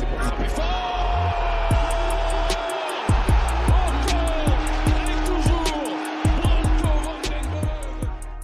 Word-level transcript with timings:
C'est 0.00 0.99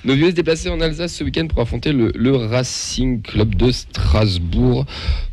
Nos 0.07 0.15
vieux 0.15 0.31
se 0.31 0.35
déplaçaient 0.37 0.71
en 0.71 0.81
Alsace 0.81 1.15
ce 1.15 1.25
week-end 1.25 1.49
pour 1.49 1.61
affronter 1.61 1.93
le, 1.93 2.13
le 2.15 2.37
Racing 2.37 3.23
Club 3.23 3.57
de 3.57 3.73
Strasbourg. 3.73 4.87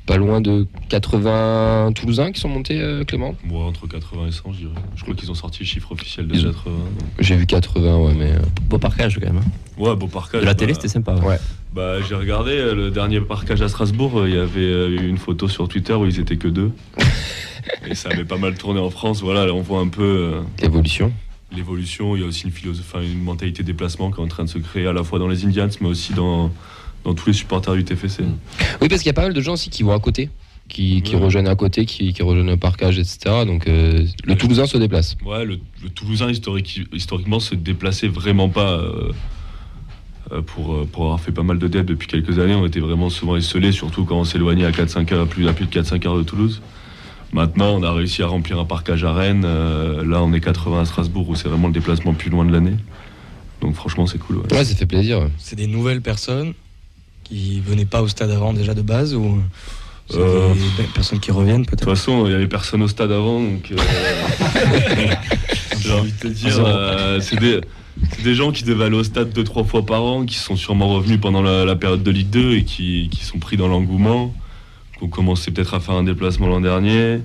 Pas 0.08 0.18
loin 0.18 0.42
de 0.42 0.66
80 0.90 1.92
Toulousains 1.94 2.32
qui 2.32 2.42
sont 2.42 2.50
montés, 2.50 2.82
euh, 2.82 3.04
Clément? 3.04 3.36
Moi, 3.46 3.64
entre 3.66 3.88
80 3.88 4.28
et 4.28 4.32
100, 4.32 4.52
je 4.54 4.58
dirais. 4.58 4.72
Je 4.96 5.04
crois 5.04 5.14
qu'ils 5.16 5.30
ont 5.30 5.36
sorti 5.36 5.60
le 5.60 5.66
chiffre 5.68 5.92
officiel 5.92 6.28
de 6.28 6.34
Ils 6.34 6.48
ont- 6.48 6.52
80. 6.52 6.76
donc. 6.76 7.08
J'ai 7.20 7.36
vu 7.36 7.46
80, 7.46 7.98
ouais, 8.00 8.14
mais. 8.18 8.32
euh, 8.32 8.40
Beau 8.68 8.80
parcage 8.80 9.20
quand 9.20 9.28
même. 9.28 9.38
hein. 9.38 9.52
Ouais, 9.82 9.96
beau 9.96 10.08
parcage. 10.08 10.42
De 10.42 10.46
la 10.48 10.54
bah, 10.54 10.60
télé, 10.60 10.74
c'était 10.74 10.88
sympa. 10.88 11.14
ouais. 11.16 11.26
Ouais. 11.26 11.40
Bah, 11.76 12.02
j'ai 12.08 12.16
regardé 12.16 12.52
euh, 12.52 12.74
le 12.74 12.90
dernier 12.92 13.22
parcage 13.22 13.62
à 13.62 13.70
Strasbourg. 13.70 14.28
Il 14.28 14.34
y 14.34 14.38
avait 14.40 14.96
une 14.96 15.18
photo 15.18 15.48
sur 15.48 15.68
Twitter 15.68 15.94
où 15.94 16.06
ils 16.06 16.20
étaient 16.20 16.38
que 16.38 16.48
deux. 16.48 16.72
et 17.88 17.94
ça 17.96 18.10
avait 18.10 18.26
pas 18.26 18.38
mal 18.38 18.56
tourné 18.56 18.80
en 18.80 18.90
France. 18.90 19.22
Voilà, 19.22 19.46
là, 19.46 19.54
on 19.54 19.62
voit 19.62 19.80
un 19.82 19.88
peu 19.88 20.04
euh, 20.04 20.42
L'évolution. 20.62 21.14
L'évolution. 21.56 22.16
Il 22.16 22.22
y 22.22 22.26
a 22.26 22.28
aussi 22.28 22.44
une 22.46 22.52
philosophie, 22.52 22.98
une 23.12 23.24
mentalité 23.24 23.64
déplacement 23.64 24.12
qui 24.12 24.20
est 24.20 24.24
en 24.24 24.28
train 24.28 24.44
de 24.44 24.50
se 24.50 24.58
créer 24.58 24.88
à 24.88 24.94
la 24.94 25.04
fois 25.04 25.20
dans 25.20 25.28
les 25.28 25.46
Indians, 25.46 25.70
mais 25.82 25.88
aussi 25.88 26.14
dans, 26.14 26.52
dans 27.04 27.14
tous 27.14 27.28
les 27.28 27.34
supporters 27.34 27.74
du 27.76 27.84
TFC. 27.84 28.24
Oui, 28.82 28.88
parce 28.90 29.02
qu'il 29.02 29.08
y 29.08 29.10
a 29.10 29.14
pas 29.14 29.24
mal 29.24 29.34
de 29.34 29.42
gens 29.42 29.54
aussi 29.54 29.70
qui 29.70 29.84
vont 29.84 29.94
à 29.94 30.00
côté, 30.00 30.30
qui, 30.70 31.02
qui 31.02 31.16
Ouais. 31.16 31.22
rejoignent 31.22 31.48
à 31.50 31.56
côté, 31.56 31.86
qui, 31.86 32.14
qui 32.14 32.22
rejoignent 32.24 32.50
le 32.52 32.58
parcage, 32.58 32.98
etc. 33.00 33.46
Donc 33.46 33.68
euh, 33.68 34.06
le 34.26 34.36
Toulousain 34.36 34.66
se 34.66 34.78
déplace. 34.78 35.16
Ouais, 35.26 35.46
le, 35.46 35.60
le 35.84 35.90
Toulousain 35.90 36.30
historique, 36.30 36.82
historiquement 36.94 37.40
se 37.40 37.56
déplaçait 37.56 38.08
vraiment 38.08 38.50
pas 38.50 38.72
euh, 38.72 39.12
euh, 40.32 40.42
pour, 40.42 40.86
pour 40.88 41.04
avoir 41.04 41.20
fait 41.20 41.32
pas 41.34 41.44
mal 41.44 41.60
de 41.60 41.68
dettes 41.68 41.86
depuis 41.86 42.08
quelques 42.08 42.40
années. 42.40 42.56
On 42.56 42.66
était 42.66 42.80
vraiment 42.80 43.10
souvent 43.10 43.36
esselés, 43.36 43.72
surtout 43.72 44.06
quand 44.06 44.18
on 44.20 44.24
s'éloignait 44.24 44.66
à 44.66 44.72
4-5 44.72 45.14
heures, 45.14 45.22
à 45.24 45.26
plus, 45.26 45.48
à 45.48 45.54
plus 45.54 45.66
de 45.66 45.72
4-5 45.72 46.08
heures 46.08 46.18
de 46.18 46.24
Toulouse. 46.24 46.62
Maintenant, 47.34 47.72
on 47.76 47.84
a 47.84 47.92
réussi 47.92 48.22
à 48.22 48.28
remplir 48.28 48.60
un 48.60 48.66
parcage 48.66 49.04
à 49.04 49.12
Rennes. 49.14 49.44
euh, 49.46 50.06
là, 50.06 50.22
on 50.22 50.32
est 50.34 50.40
80 50.40 50.82
à 50.82 50.86
Strasbourg, 50.86 51.28
où 51.30 51.36
c'est 51.36 51.48
vraiment 51.50 51.68
le 51.68 51.74
déplacement 51.74 52.12
le 52.12 52.18
plus 52.18 52.30
loin 52.30 52.46
de 52.46 52.52
l'année. 52.52 52.76
Donc 53.62 53.76
franchement, 53.76 54.06
c'est 54.06 54.20
cool. 54.20 54.38
ouais. 54.38 54.54
Ouais, 54.54 54.64
ça 54.66 54.76
fait 54.76 54.86
plaisir. 54.86 55.28
C'est 55.38 55.56
des 55.56 55.68
nouvelles 55.68 56.02
personnes 56.02 56.54
qui 57.24 57.60
venaient 57.62 57.86
pas 57.86 58.02
au 58.02 58.08
stade 58.08 58.30
avant 58.32 58.54
déjà 58.54 58.74
de 58.74 58.82
base 58.82 59.16
ou 59.16 59.40
c'est 60.10 60.18
Euh, 60.20 60.54
des 60.78 60.84
personnes 60.94 61.20
qui 61.22 61.32
reviennent 61.32 61.62
De 61.64 61.70
toute 61.70 61.80
peut-être 61.80 61.90
façon, 61.96 62.26
il 62.26 62.34
y 62.34 62.36
avait 62.36 62.48
personne 62.48 62.82
au 62.84 62.88
stade 62.90 63.12
avant, 63.12 63.40
donc 63.42 63.72
euh, 63.72 63.78
j'ai 65.80 65.94
envie 65.94 66.12
de 66.12 66.18
te 66.18 66.28
dire, 66.28 66.62
euh, 66.66 67.20
c'est 67.22 67.40
des, 67.40 67.62
c'est 68.12 68.24
des 68.24 68.36
gens 68.36 68.52
qui 68.52 68.64
devaient 68.64 68.86
aller 68.86 68.98
au 68.98 69.04
stade 69.04 69.32
deux 69.32 69.44
trois 69.46 69.64
fois 69.64 69.86
par 69.86 70.04
an, 70.04 70.26
qui 70.26 70.36
sont 70.36 70.56
sûrement 70.58 70.90
revenus 70.94 71.20
pendant 71.22 71.42
la, 71.42 71.64
la 71.66 71.76
période 71.78 72.04
de 72.04 72.12
Ligue 72.12 72.30
2 72.30 72.56
et 72.58 72.64
qui, 72.66 73.08
qui 73.12 73.24
sont 73.24 73.40
pris 73.40 73.56
dans 73.56 73.68
l'engouement, 73.70 74.34
ont 75.04 75.08
commencé 75.10 75.52
peut-être 75.52 75.74
à 75.74 75.80
faire 75.80 75.96
un 75.96 76.04
déplacement 76.04 76.48
l'an 76.48 76.62
dernier. 76.62 77.20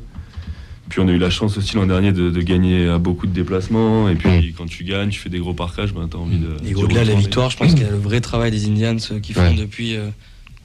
Puis 0.89 1.01
on 1.01 1.09
a 1.09 1.13
eu 1.13 1.19
la 1.19 1.29
chance 1.31 1.57
aussi 1.59 1.77
l'an 1.77 1.87
dernier 1.87 2.13
de, 2.13 2.31
de 2.31 2.41
gagner 2.41 2.89
à 2.89 2.99
beaucoup 2.99 3.27
de 3.27 3.33
déplacements. 3.33 4.09
Et 4.09 4.15
puis 4.15 4.55
quand 4.57 4.67
tu 4.67 4.85
gagnes, 4.85 5.11
tu 5.11 5.19
fais 5.21 5.29
des 5.29 5.39
gros 5.39 5.53
parcages, 5.55 5.93
ben, 5.93 6.09
t'as 6.09 6.17
envie 6.19 6.39
de. 6.39 6.57
Et 6.67 6.75
au-delà 6.75 7.05
de 7.05 7.11
la 7.11 7.15
victoire, 7.15 7.51
je 7.51 7.57
pense 7.59 7.73
qu'il 7.75 7.83
y 7.83 7.87
a 7.87 7.91
le 7.91 7.99
vrai 7.99 8.21
travail 8.21 8.51
des 8.51 8.67
Indians 8.67 8.97
euh, 9.11 9.21
qui 9.21 9.33
font 9.35 9.43
Ouais. 9.43 9.55
depuis 9.55 9.97
euh, 9.97 10.09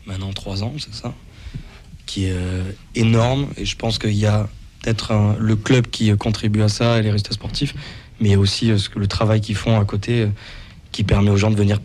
maintenant 0.05 0.31
trois 0.31 0.63
ans, 0.63 0.73
c'est 0.77 0.93
ça 0.93 1.13
Qui 2.05 2.25
est 2.25 2.31
euh, 2.33 2.63
énorme. 2.95 3.47
Et 3.57 3.65
je 3.65 3.75
pense 3.75 3.99
qu'il 3.99 4.13
y 4.15 4.25
a 4.25 4.47
peut-être 4.81 5.35
le 5.39 5.55
club 5.57 5.87
qui 5.87 6.15
contribue 6.17 6.61
à 6.61 6.69
ça 6.69 6.99
et 6.99 7.03
les 7.03 7.11
résultats 7.11 7.33
sportifs, 7.33 7.73
mais 8.21 8.37
aussi 8.37 8.71
euh, 8.71 8.77
ce 8.77 8.87
que 8.89 8.99
le 8.99 9.07
travail 9.07 9.41
qu'ils 9.41 9.55
font 9.55 9.77
à 9.77 9.83
côté 9.83 10.27
qui 10.93 11.03
permet 11.03 11.31
aux 11.31 11.37
gens 11.37 11.51
de 11.51 11.55
venir 11.57 11.79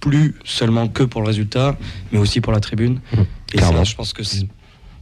plus 0.00 0.34
seulement 0.44 0.88
que 0.88 1.02
pour 1.04 1.20
le 1.22 1.26
résultat, 1.28 1.76
mais 2.12 2.18
aussi 2.18 2.40
pour 2.40 2.52
la 2.52 2.60
tribune. 2.60 3.00
Et 3.52 3.56
Clairement. 3.58 3.78
ça, 3.78 3.84
je 3.84 3.94
pense 3.94 4.12
que 4.12 4.22
c'est 4.24 4.46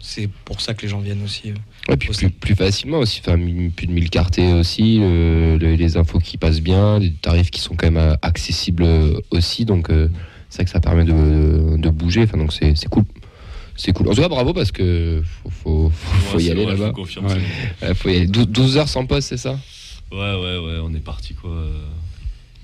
c'est 0.08 0.28
pour 0.44 0.60
ça 0.60 0.72
que 0.74 0.82
les 0.82 0.88
gens 0.88 1.00
viennent 1.00 1.22
aussi. 1.24 1.50
euh. 1.50 1.54
Ouais, 1.88 1.96
puis 1.96 2.10
Aussi. 2.10 2.26
plus, 2.28 2.30
plus 2.30 2.54
facilement 2.54 2.98
aussi. 2.98 3.20
Enfin, 3.26 3.36
plus 3.74 3.86
de 3.86 3.92
1000 3.92 4.08
cartés 4.10 4.52
aussi, 4.52 4.98
le- 5.00 5.56
le- 5.58 5.74
les 5.74 5.96
infos 5.96 6.18
qui 6.20 6.36
passent 6.38 6.60
bien, 6.60 6.98
les 6.98 7.12
tarifs 7.12 7.50
qui 7.50 7.60
sont 7.60 7.74
quand 7.74 7.86
même 7.90 7.96
euh, 7.96 8.14
accessibles 8.22 8.84
euh, 8.84 9.18
aussi. 9.30 9.64
Donc, 9.64 9.90
euh, 9.90 10.08
c'est 10.48 10.58
vrai 10.58 10.64
que 10.66 10.70
ça 10.70 10.80
permet 10.80 11.04
de, 11.04 11.76
de 11.76 11.90
bouger. 11.90 12.22
Enfin, 12.22 12.38
donc, 12.38 12.52
c'est 12.52 12.76
c'est 12.76 12.88
cool. 12.88 13.04
C'est 13.76 13.92
cool. 13.92 14.08
En 14.08 14.14
tout 14.14 14.22
cas, 14.22 14.28
bravo 14.28 14.52
parce 14.54 14.72
que 14.72 15.22
faut, 15.42 15.50
faut, 15.50 15.90
faut, 15.90 16.16
faut 16.30 16.36
Ouais, 16.38 16.44
y 16.44 16.50
aller 16.50 16.64
vrai, 16.64 16.92
confirme, 16.92 17.26
Ouais. 17.26 17.94
faut 17.94 18.08
y 18.08 18.16
aller. 18.16 18.26
Dou- 18.26 18.46
12 18.46 18.78
heures 18.78 18.88
sans 18.88 19.04
poste, 19.06 19.28
c'est 19.28 19.36
ça? 19.36 19.58
Ouais, 20.12 20.18
ouais, 20.18 20.58
ouais, 20.58 20.78
on 20.82 20.94
est 20.94 21.00
parti 21.04 21.34
quoi. 21.34 21.50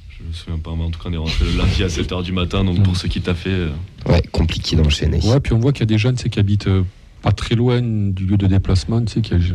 Je 0.09 0.25
me 0.27 0.33
souviens 0.33 0.59
pas, 0.59 0.71
mais 0.77 0.85
en 0.85 0.91
tout 0.91 1.01
cas, 1.01 1.09
on 1.11 1.13
est 1.13 1.17
rentré 1.19 1.45
le 1.45 1.57
lundi 1.59 1.83
à 1.83 1.89
7h 1.89 2.23
du 2.23 2.33
matin. 2.33 2.65
Donc 2.65 2.83
pour 2.83 2.97
ceux 2.97 3.09
qui 3.09 3.21
t'a 3.21 3.35
fait. 3.35 3.67
Ouais, 4.07 4.23
compliqué 4.31 4.77
d'enchaîner. 4.77 5.19
Ouais, 5.25 5.41
puis 5.41 5.53
on 5.53 5.59
voit 5.59 5.73
qu'il 5.73 5.81
y 5.81 5.83
a 5.83 5.87
des 5.87 5.99
jeunes 5.99 6.15
qui 6.17 6.39
habitent 6.39 6.69
pas 7.23 7.33
très 7.33 7.55
loin 7.55 7.81
du 7.83 8.27
lieu 8.27 8.37
de 8.37 8.47
déplacement. 8.47 9.03
Tu 9.05 9.15
sais, 9.15 9.21
qu'il 9.21 9.39
y 9.39 9.51
a, 9.51 9.55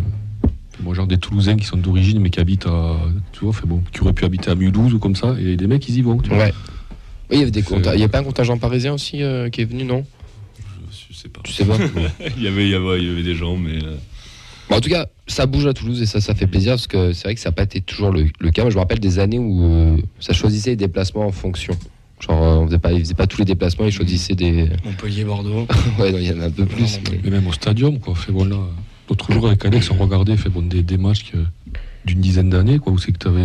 moi, 0.83 0.93
genre 0.93 1.07
des 1.07 1.17
Toulousains 1.17 1.55
qui 1.57 1.65
sont 1.65 1.77
d'origine, 1.77 2.19
mais 2.19 2.29
qui 2.29 2.39
habitent 2.39 2.67
à. 2.67 2.97
Tu 3.33 3.43
vois, 3.45 3.53
fait 3.53 3.65
bon, 3.67 3.81
qui 3.91 4.01
auraient 4.01 4.13
pu 4.13 4.25
habiter 4.25 4.49
à 4.51 4.55
Mulhouse 4.55 4.93
ou 4.93 4.99
comme 4.99 5.15
ça, 5.15 5.35
et 5.39 5.55
des 5.57 5.67
mecs, 5.67 5.87
ils 5.89 5.97
y 5.97 6.01
vont. 6.01 6.17
tu 6.17 6.29
vois. 6.29 6.37
Ouais. 6.39 6.53
Oui, 7.29 7.37
il 7.37 7.39
y 7.39 7.41
avait 7.41 7.51
des 7.51 7.63
Il 7.95 7.99
y 7.99 8.03
a 8.03 8.09
pas 8.09 8.19
un 8.19 8.23
contingent 8.23 8.57
parisien 8.57 8.93
aussi 8.93 9.21
euh, 9.21 9.49
qui 9.49 9.61
est 9.61 9.65
venu, 9.65 9.83
non? 9.83 10.05
Je 11.09 11.15
sais 11.15 11.29
pas. 11.29 11.41
Tu 11.43 11.51
sais 11.51 11.65
pas? 11.65 11.75
Il, 12.37 12.43
y 12.43 12.47
avait, 12.47 12.65
il, 12.65 12.69
y 12.71 12.75
avait, 12.75 12.99
il 12.99 13.07
y 13.07 13.11
avait 13.11 13.23
des 13.23 13.35
gens, 13.35 13.57
mais. 13.57 13.83
euh, 13.83 13.95
Bon, 14.69 14.75
en 14.77 14.81
tout 14.81 14.89
cas, 14.89 15.07
ça 15.27 15.45
bouge 15.45 15.65
à 15.65 15.73
Toulouse 15.73 16.01
et 16.01 16.05
ça, 16.05 16.19
ça 16.21 16.35
fait 16.35 16.45
plaisir 16.47 16.73
parce 16.73 16.87
que 16.87 17.13
c'est 17.13 17.23
vrai 17.23 17.35
que 17.35 17.39
ça 17.41 17.49
n'a 17.49 17.53
pas 17.53 17.63
été 17.63 17.79
toujours 17.81 18.11
le, 18.11 18.27
le 18.39 18.51
cas. 18.51 18.63
Moi, 18.63 18.69
je 18.71 18.75
me 18.75 18.79
rappelle 18.81 18.99
des 18.99 19.17
années 19.19 19.39
où 19.39 19.63
euh, 19.63 19.97
ça 20.19 20.33
choisissait 20.33 20.71
les 20.71 20.75
déplacements 20.75 21.25
en 21.25 21.31
fonction. 21.31 21.73
Genre, 22.19 22.41
euh, 22.43 22.55
on 22.57 22.65
faisait 22.67 22.79
pas, 22.79 22.91
ils 22.93 22.99
faisaient 23.01 23.13
pas 23.13 23.27
tous 23.27 23.37
les 23.39 23.45
déplacements, 23.45 23.85
ils 23.85 23.91
choisissaient 23.91 24.35
des. 24.35 24.69
Montpellier, 24.83 25.23
Bordeaux. 25.23 25.67
ouais, 25.99 26.11
non, 26.11 26.17
il 26.17 26.25
y 26.25 26.31
en 26.33 26.41
a 26.41 26.45
un 26.45 26.51
peu 26.51 26.65
plus. 26.65 26.99
Mais- 27.11 27.19
Mais 27.23 27.29
même 27.29 27.47
au 27.47 27.53
stadium, 27.53 27.99
quoi. 27.99 28.15
Fait 28.15 28.31
bon, 28.31 28.45
là, 28.45 28.57
l'autre 29.09 29.31
jour 29.31 29.47
avec 29.47 29.63
Alex, 29.65 29.91
on 29.91 29.95
regardait 29.95 30.35
fait, 30.37 30.49
bon, 30.49 30.61
des, 30.63 30.81
des 30.83 30.97
matchs 30.97 31.31
que- 31.31 31.37
d'une 32.05 32.21
dizaine 32.21 32.49
d'années, 32.49 32.79
quoi, 32.79 32.93
où 32.93 32.97
c'est 32.97 33.11
que 33.11 33.17
tu 33.19 33.27
avais. 33.27 33.41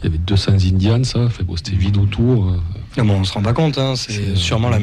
il 0.00 0.04
y 0.04 0.06
avait 0.06 0.18
200 0.18 0.52
Indians, 0.64 1.02
ça. 1.04 1.28
Fait 1.28 1.42
bon, 1.42 1.56
c'était 1.56 1.76
vide 1.76 1.96
autour. 1.96 2.48
euh, 2.50 2.56
Non, 2.98 3.04
mais 3.04 3.12
on 3.14 3.24
se 3.24 3.32
rend 3.32 3.42
pas 3.42 3.52
compte, 3.54 3.78
hein, 3.78 3.94
c'est 3.96 4.12
C'est- 4.12 4.36
sûrement 4.36 4.68
la. 4.68 4.78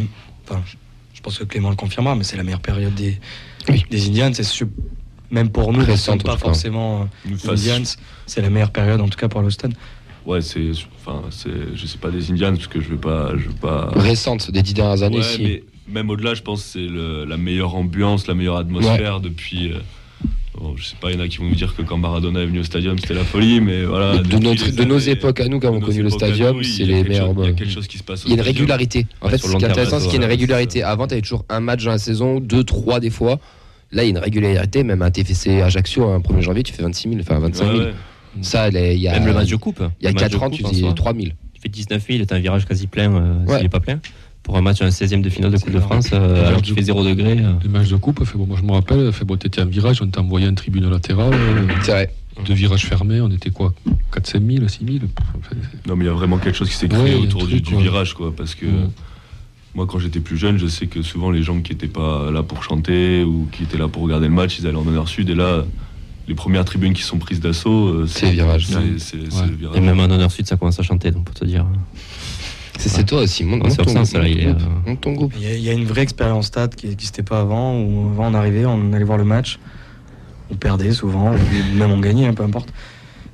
Enfin, 0.48 0.62
je- 0.66 1.22
pense 1.22 1.38
que 1.38 1.44
Clément 1.44 1.70
le 1.70 1.76
confirmera, 1.76 2.16
mais 2.16 2.24
c'est 2.24 2.38
la 2.38 2.44
meilleure 2.44 2.62
période 2.62 2.96
des, 2.96 3.20
Oui. 3.68 3.84
des 3.92 4.08
Indians. 4.08 4.31
C'est 4.34 4.66
même 5.31 5.50
pour 5.50 5.74
nous, 5.74 5.84
qui 5.84 5.92
ne 5.92 5.96
sommes 5.98 6.18
pas 6.22 6.38
forcément 6.38 7.08
euh, 7.30 7.52
Indians, 7.52 7.84
c'est 8.26 8.42
la 8.42 8.50
meilleure 8.50 8.72
période, 8.72 9.02
en 9.02 9.10
tout 9.10 9.18
cas 9.20 9.28
pour 9.28 9.42
le 9.42 9.50
stade. 9.52 9.74
Ouais, 10.29 10.41
c'est. 10.41 10.72
Enfin, 11.03 11.23
c'est. 11.31 11.50
Je 11.75 11.85
sais 11.85 11.97
pas 11.97 12.09
des 12.12 12.29
Indians, 12.31 12.53
parce 12.53 12.67
que 12.67 12.79
je 12.81 12.90
veux 12.90 12.97
pas. 12.97 13.31
Je 13.38 13.47
veux 13.47 13.56
pas... 13.56 13.90
Récente, 13.95 14.51
des 14.51 14.62
dix 14.62 14.73
dernières 14.73 15.03
années, 15.03 15.17
Ouais, 15.17 15.23
si. 15.23 15.41
mais 15.44 15.63
même 15.88 16.09
au-delà, 16.09 16.34
je 16.35 16.41
pense 16.44 16.62
que 16.63 16.69
c'est 16.73 16.88
le- 16.88 17.25
la 17.25 17.38
meilleure 17.38 17.73
ambiance, 17.75 18.28
la 18.28 18.35
meilleure 18.35 18.57
atmosphère 18.57 19.19
depuis. 19.22 19.72
euh, 19.72 19.78
bon, 20.59 20.75
je 20.78 20.85
sais 20.85 20.95
pas, 21.01 21.09
il 21.09 21.18
y 21.18 21.19
en 21.19 21.23
a 21.23 21.28
qui 21.28 21.38
vont 21.38 21.45
nous 21.45 21.56
dire 21.56 21.75
que 21.75 21.81
quand 21.81 21.97
Maradona 21.97 22.41
est 22.41 22.45
venu 22.45 22.59
au 22.59 22.63
stadium, 22.63 23.00
c'était 23.00 23.16
la 23.16 23.23
folie, 23.23 23.59
mais 23.59 23.85
voilà. 23.85 24.18
de, 24.19 24.38
notre- 24.38 24.69
de 24.69 24.84
nos 24.84 25.00
époques 25.00 25.39
à 25.39 25.47
nous, 25.47 25.59
quand 25.59 25.72
on 25.73 25.79
connu 25.79 26.03
le 26.03 26.09
stadium, 26.12 26.57
oui, 26.57 26.66
c'est 26.66 26.84
les 26.85 27.03
meilleurs. 27.03 27.34
Il 27.39 27.45
y 27.45 27.47
a 27.47 27.51
quelque 27.53 27.72
chose 27.73 27.88
qui 27.88 27.97
se 27.97 28.03
passe 28.03 28.23
Il 28.25 28.29
y 28.29 28.34
a 28.34 28.35
une 28.35 28.41
stadium. 28.44 28.56
régularité. 28.57 29.07
En 29.22 29.29
fait, 29.29 29.38
ce 29.39 29.47
qui 29.56 29.63
est 29.63 29.68
intéressant, 29.68 30.00
c'est 30.00 30.09
qu'il 30.09 30.19
y 30.19 30.22
a 30.22 30.25
une 30.25 30.29
régularité. 30.29 30.84
Avant, 30.84 31.07
tu 31.07 31.13
avais 31.13 31.22
toujours 31.23 31.44
un 31.50 31.59
match 31.59 31.84
dans 31.85 31.91
la 31.91 31.97
saison, 31.97 32.39
deux, 32.39 32.63
trois 32.63 33.00
des 33.00 33.09
fois. 33.09 33.39
Là, 33.91 34.03
il 34.03 34.06
y 34.06 34.09
a 34.09 34.12
une 34.12 34.18
régularité. 34.19 34.84
Même 34.84 35.01
un 35.01 35.09
TFC 35.09 35.62
Ajaccio, 35.62 36.07
un 36.07 36.19
1er 36.19 36.41
janvier, 36.41 36.62
tu 36.62 36.72
fais 36.73 36.84
26 36.84 37.09
000, 37.09 37.22
enfin 37.22 37.39
25 37.39 37.66
000. 37.66 37.78
Ouais, 37.79 37.85
ouais. 37.85 37.94
Ça, 38.41 38.67
elle 38.67 38.75
est- 38.78 38.95
il 38.95 39.01
y 39.01 39.07
a, 39.07 39.13
Même 39.13 39.25
le 39.28 39.34
match 39.34 39.50
de 39.50 39.56
coupe. 39.56 39.81
il 40.00 40.03
y 40.03 40.07
a 40.07 40.09
Le 40.09 40.13
match 40.16 40.23
4 40.23 40.40
de 40.40 40.45
ans, 40.45 40.50
tu 40.50 40.63
faisais 40.63 40.81
soi. 40.81 40.94
3 40.94 41.13
000. 41.13 41.25
Tu 41.53 41.62
fais 41.62 41.69
19 41.69 42.06
000, 42.07 42.25
t'as 42.25 42.35
un 42.35 42.40
virage 42.40 42.66
quasi 42.66 42.88
plein, 42.88 43.12
euh, 43.13 43.45
Ouais. 43.45 43.56
s'il 43.56 43.63
n'est 43.63 43.69
pas 43.69 43.79
plein. 43.79 44.00
Pour 44.44 44.56
un 44.57 44.62
match, 44.62 44.81
un 44.81 44.90
16e 44.91 45.22
de 45.22 45.29
finale 45.29 45.51
de 45.51 45.57
Coupe 45.57 45.73
de. 45.73 45.79
France, 45.79 46.09
euh, 46.13 46.47
alors 46.47 46.62
qu'il 46.62 46.73
fait 46.73 46.79
coup. 46.81 46.85
0 46.88 47.03
degré. 47.03 47.38
euh. 47.39 47.53
les 47.62 47.69
matchs 47.69 47.89
de 47.89 47.97
coupe, 47.97 48.23
fait 48.25 48.38
bon, 48.38 48.45
moi 48.47 48.57
je 48.59 48.66
me 48.66 48.72
rappelle, 48.72 49.12
fait 49.12 49.25
bon, 49.25 49.35
t'étais 49.38 49.62
en 49.62 49.66
virage, 49.66 50.01
on 50.01 50.07
t'a 50.07 50.22
envoyé 50.22 50.47
en 50.47 50.53
tribune 50.56 50.89
latérale, 50.89 51.34
euh, 51.34 51.68
C'est 51.84 51.91
vrai. 51.91 52.13
deux 52.45 52.53
virages 52.53 52.85
fermés, 52.85 53.19
on 53.19 53.29
était 53.29 53.50
quoi 53.50 53.73
4-5 54.12 54.41
000, 54.56 54.68
6 54.69 54.79
000 54.85 54.97
Enfin, 55.38 55.56
Non, 55.88 55.95
mais 55.97 56.06
il 56.06 56.07
y 56.07 56.12
a 56.12 56.13
vraiment 56.13 56.38
quelque 56.38 56.56
chose 56.56 56.69
qui 56.69 56.75
s'est 56.75 56.88
créé 56.88 57.13
un 57.16 57.18
autour 57.23 57.45
du, 57.45 57.62
truc, 57.62 57.66
du 57.68 57.75
ouais. 57.75 57.81
virage, 57.84 58.13
quoi. 58.13 58.34
Parce 58.35 58.56
que 58.56 58.66
Mm. 58.66 58.91
moi, 59.75 59.85
quand 59.85 60.00
j'étais 60.00 60.22
plus 60.22 60.38
jeune, 60.38 60.57
je 60.57 60.68
sais 60.68 60.88
que 60.88 61.01
souvent 61.01 61.29
les 61.31 61.44
gens 61.44 61.59
qui 61.62 61.73
n'étaient 61.73 61.88
pas 61.88 62.31
là 62.31 62.41
pour 62.41 62.63
chanter 62.63 63.23
ou 63.23 63.47
qui 63.51 63.63
étaient 63.63 63.77
là 63.77 63.89
pour 63.89 64.01
regarder 64.04 64.27
le 64.30 64.33
match, 64.33 64.57
ils 64.59 64.65
allaient 64.68 64.77
en 64.77 64.88
honneur 64.88 65.09
sud. 65.09 65.30
Et 65.30 65.36
là, 65.36 65.65
les 66.30 66.36
premières 66.36 66.64
tribunes 66.64 66.94
qui 66.94 67.02
sont 67.02 67.18
prises 67.18 67.40
d'assaut, 67.42 67.88
euh, 67.88 68.08
C'est 68.08 68.28
le 68.28 68.31
virage. 68.34 68.68
C'est 69.00 69.18
Ouais. 69.18 69.76
Et 69.76 69.80
même 69.81 70.00
en 70.00 70.04
honneur 70.06 70.31
sud, 70.31 70.48
ça 70.48 70.56
commence 70.56 70.80
à 70.80 70.84
chanter, 70.84 71.12
donc 71.12 71.26
pour 71.26 71.36
te 71.36 71.44
dire. 71.44 71.66
C'est 72.78 72.88
c'est 72.88 73.04
toi 73.04 73.22
aussi. 73.24 73.44
Monte, 73.44 73.64
ton, 73.76 73.94
là, 73.94 74.28
il 74.30 74.40
est, 74.40 74.48
euh, 74.48 74.96
ton 75.02 75.12
groupe. 75.14 75.34
Il 75.36 75.44
y, 75.44 75.48
a- 75.48 75.56
il 75.56 75.62
y 75.62 75.70
a 75.70 75.74
une 75.74 75.84
vraie 75.86 76.04
expérience 76.04 76.46
stade 76.46 76.76
qui 76.76 76.88
n'existait 76.88 77.24
pas 77.24 77.42
avant, 77.42 77.78
où 77.81 78.10
avant 78.12 78.28
on 78.31 78.34
arrivait, 78.36 78.66
on 78.66 78.94
allait 78.94 79.04
voir 79.04 79.18
le 79.18 79.26
match, 79.26 79.60
on 80.52 80.56
perdait 80.56 80.94
souvent, 80.94 81.34
ou 81.34 81.76
même 81.78 81.92
on 81.92 82.00
gagnait, 82.00 82.28
hein, 82.28 82.34
peu 82.34 82.44
importe. 82.44 82.70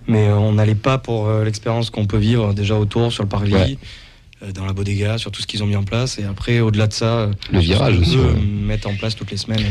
Mais 0.07 0.27
euh, 0.29 0.37
on 0.37 0.53
n'allait 0.53 0.73
pas 0.73 0.97
pour 0.97 1.29
l'expérience 1.43 1.89
qu'on 1.91 2.05
peut 2.07 2.17
vivre 2.17 2.53
déjà 2.53 2.75
autour, 2.79 3.11
sur 3.11 3.21
le 3.23 3.29
parvis, 3.29 3.53
Ouais. 3.53 3.77
Euh, 4.43 4.51
dans 4.51 4.65
la 4.65 4.73
bodega, 4.73 5.17
sur 5.17 5.31
tout 5.31 5.41
ce 5.41 5.47
qu'ils 5.47 5.63
ont 5.63 5.67
mis 5.67 5.75
en 5.75 5.83
place. 5.83 6.19
Et 6.19 6.23
après, 6.23 6.59
au-delà 6.59 6.87
de 6.87 6.93
ça, 6.93 7.19
euh, 7.19 7.33
Le 7.51 7.59
virage 7.59 7.95
qu'on 7.95 8.01
aussi. 8.01 8.17
ouais. 8.17 8.33
mettre 8.41 8.87
en 8.89 8.95
place 8.95 9.15
toutes 9.15 9.31
les 9.31 9.37
semaines. 9.37 9.63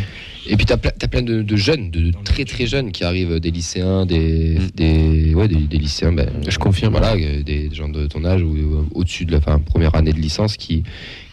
Et 0.47 0.57
puis, 0.57 0.67
tu 0.67 0.73
as, 0.73 0.79
plein 0.79 1.23
de, 1.23 1.43
de 1.43 1.57
jeunes, 1.57 1.91
de, 1.91 2.13
très 2.25 2.45
très 2.45 2.67
jeunes 2.67 2.93
qui 2.93 3.05
arrivent, 3.05 3.41
des 3.41 3.51
lycéens, 3.51 4.07
des, 4.07 4.59
Mm. 4.59 4.71
des, 4.75 5.35
ouais, 5.35 5.49
des, 5.49 5.57
des 5.57 5.79
lycéens. 5.79 6.13
ben, 6.13 6.29
Je 6.47 6.59
confirme. 6.59 6.93
Voilà, 6.93 7.15
euh, 7.15 7.43
des 7.43 7.71
gens 7.75 7.89
de 7.89 8.07
ton 8.07 8.25
âge 8.25 8.43
ou 8.43 8.87
au-dessus 8.95 9.25
de 9.25 9.33
la 9.33 9.41
fin, 9.41 9.59
première 9.59 9.95
année 9.95 10.13
de 10.13 10.19
licence 10.21 10.57
qui, 10.57 10.83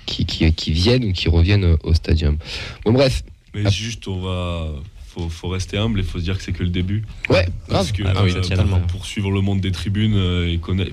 qui, 0.05 0.25
qui, 0.25 0.51
qui 0.53 0.71
viennent 0.71 1.05
ou 1.05 1.11
qui 1.13 1.29
reviennent 1.29 1.77
au 1.83 1.93
stadium. 1.93 2.37
Bon, 2.85 2.91
bref, 2.93 3.23
Mais 3.53 3.63
Ah. 3.65 3.69
juste, 3.69 4.07
on 4.07 4.21
va. 4.21 4.69
Faut, 5.13 5.29
faut 5.29 5.47
rester 5.49 5.77
humble 5.77 5.99
et 5.99 6.03
faut 6.03 6.19
se 6.19 6.23
dire 6.23 6.37
que 6.37 6.43
c'est 6.43 6.51
que 6.53 6.63
le 6.63 6.69
début. 6.69 7.03
Ouais, 7.29 7.47
Parce 7.69 7.91
que 7.91 8.03
Ah 8.05 8.23
oui, 8.23 8.31
euh, 8.35 8.55
pour, 8.65 8.79
pour 8.87 9.05
suivre 9.05 9.31
le 9.31 9.41
monde 9.41 9.59
des 9.61 9.71
tribunes, 9.71 10.13
euh, 10.15 10.47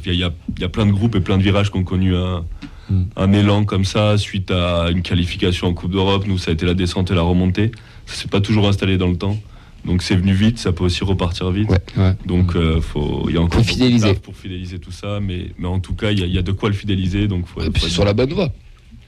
il 0.07 0.15
y, 0.15 0.25
a, 0.25 0.33
il 0.57 0.61
y 0.61 0.65
a 0.65 0.69
plein 0.69 0.87
de 0.87 0.93
groupes 0.93 1.15
et 1.17 1.21
plein 1.21 1.39
de 1.39 1.43
virages 1.43 1.71
qui 1.71 1.79
ont 1.79 1.85
connu 1.85 2.15
un, 2.17 2.45
Mm. 2.91 3.03
un 3.17 3.33
élan 3.35 3.65
comme 3.67 3.85
ça 3.85 4.17
suite 4.17 4.51
à 4.51 4.89
une 4.91 5.03
qualification 5.03 5.67
en 5.69 5.75
Coupe 5.75 5.91
d'Europe. 5.93 6.25
Nous, 6.27 6.39
ça 6.39 6.51
a 6.53 6.55
été 6.55 6.65
la 6.65 6.73
descente 6.73 7.11
et 7.11 7.15
la 7.15 7.21
remontée. 7.21 7.71
Ça 8.07 8.15
s'est 8.15 8.29
pas 8.29 8.41
toujours 8.41 8.67
installé 8.67 8.97
dans 8.97 9.09
le 9.09 9.17
temps. 9.19 9.39
Donc 9.85 10.01
c'est 10.03 10.17
venu 10.17 10.33
vite, 10.33 10.59
ça 10.59 10.73
peut 10.73 10.85
aussi 10.85 11.05
repartir 11.05 11.51
vite. 11.51 11.69
Ouais. 11.69 11.79
Ouais. 11.99 12.15
Donc 12.25 12.57
euh, 12.57 12.81
faut, 12.81 13.27
il 13.29 13.35
y 13.35 13.37
a 13.37 13.43
encore 13.43 13.61
Faut 13.61 13.69
fidéliser. 13.69 14.15
pour 14.15 14.35
fidéliser 14.35 14.79
tout 14.79 14.91
ça, 14.91 15.21
mais, 15.21 15.51
mais 15.59 15.69
en 15.69 15.81
tout 15.81 15.93
cas, 15.95 16.13
il 16.13 16.19
y, 16.19 16.23
a- 16.23 16.27
il 16.27 16.33
y 16.33 16.39
a 16.39 16.43
de 16.43 16.51
quoi 16.53 16.71
le 16.71 16.75
fidéliser. 16.75 17.29
Donc 17.29 17.47
faut, 17.47 17.61
Et 17.61 17.69
puis 17.69 17.79
faut 17.83 17.87
être 17.89 17.93
sur 17.93 18.07
la 18.07 18.15
bonne 18.15 18.33
voie. 18.33 18.49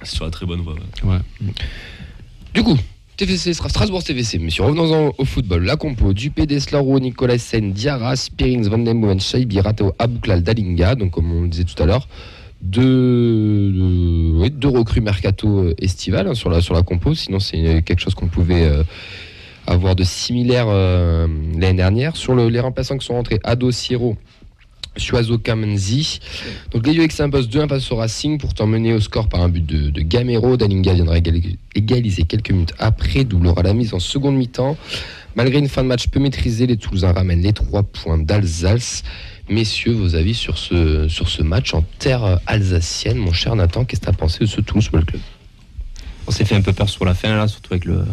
sur 0.03 0.27
la 0.27 0.31
très 0.31 0.45
bonne 0.45 0.61
voie. 0.61 0.75
ouais. 1.05 1.11
Ouais. 1.41 1.53
Du 2.53 2.63
coup, 2.63 2.77
TFC 3.21 3.53
Strasbourg 3.53 4.03
TFC, 4.03 4.39
messieurs. 4.39 4.63
Revenons-en 4.65 5.13
au 5.19 5.25
football. 5.27 5.63
La 5.63 5.77
compo 5.77 6.15
Dupé, 6.15 6.47
Deslaro, 6.47 6.99
Nicolas 6.99 7.37
Sen, 7.37 7.71
Diarra, 7.71 8.17
Spearings, 8.17 8.67
Van 8.67 8.79
Den 8.79 8.99
Boomen, 8.99 9.21
Shaibi, 9.21 9.61
Ratao, 9.61 9.93
Abouklal, 9.99 10.43
Dalinga. 10.43 10.95
Donc, 10.95 11.11
comme 11.11 11.31
on 11.31 11.43
le 11.43 11.49
disait 11.49 11.65
tout 11.65 11.81
à 11.83 11.85
l'heure, 11.85 12.09
deux, 12.63 13.73
recrues 14.65 15.03
mercato 15.03 15.65
euh, 15.65 15.75
estival 15.79 16.29
hein, 16.29 16.35
sur, 16.35 16.49
la, 16.49 16.83
compo. 16.83 17.15
Sinon, 17.15 17.41
c'est 17.41 17.83
quelque 17.83 18.01
chose 18.01 18.15
qu'on 18.15 18.29
pouvait 18.29 18.65
euh, 18.65 18.85
avoir 19.67 19.95
de 19.97 20.03
similaire 20.03 20.69
euh, 20.69 21.27
l'année 21.59 21.75
dernière. 21.75 22.17
Sur 22.17 22.35
le- 22.35 22.49
les 22.49 22.61
remplaçants 22.61 22.97
qui 22.97 23.05
sont 23.05 23.15
rentrés, 23.15 23.39
Ado, 23.45 23.71
Sierro. 23.71 24.17
Suazo 24.97 25.39
Kamenzi. 25.39 26.21
Donc 26.73 26.87
les 26.87 26.93
X 27.05 27.21
impose 27.21 27.49
2-1 27.49 27.69
face 27.69 27.91
au 27.93 27.97
Racing, 27.97 28.39
pourtant 28.39 28.67
mené 28.67 28.93
au 28.93 29.01
score 29.01 29.29
par 29.29 29.41
un 29.43 29.49
but 29.49 29.65
de, 29.65 30.01
Gamero. 30.01 30.57
Dalinga 30.57 30.93
viendra 30.95 31.19
égali- 31.19 31.57
égaliser 31.75 32.25
quelques 32.25 32.51
minutes 32.51 32.75
après, 32.79 33.25
doublera 33.25 33.63
la 33.63 33.73
mise 33.75 33.95
en 33.95 34.01
seconde 34.01 34.37
mi-temps. 34.37 34.77
Malgré 35.37 35.59
une 35.59 35.69
fin 35.69 35.83
de 35.83 35.89
match 35.89 36.09
peu 36.09 36.19
maîtrisée, 36.19 36.67
les 36.67 36.77
Toulousains 36.77 37.13
ramènent 37.13 37.43
les 37.43 37.53
3 37.53 37.85
points 37.85 38.19
d'Alsace. 38.19 39.05
Messieurs, 39.49 39.93
vos 39.93 40.15
avis 40.17 40.35
sur 40.35 40.59
ce, 40.59 41.09
sur 41.09 41.29
ce 41.29 41.43
match 41.43 41.73
en 41.75 41.83
terre 41.99 42.41
alsacienne, 42.47 43.17
mon 43.19 43.33
cher 43.33 43.55
Nathan, 43.57 43.85
qu'est-ce 43.85 44.01
que 44.01 44.07
tu 44.07 44.11
as 44.11 44.15
pensé 44.15 44.41
de 44.41 44.47
ce 44.47 44.61
Toulouse 44.61 44.85
Football 44.85 45.05
Club? 45.07 45.21
On 46.27 46.31
s'est 46.31 46.45
fait 46.45 46.55
un 46.55 46.61
peu 46.63 46.73
peur 46.73 46.89
sur 46.89 47.05
la 47.05 47.15
fin, 47.15 47.35
là, 47.35 47.49
surtout 47.49 47.73
avec 47.73 47.85
le, 47.85 48.05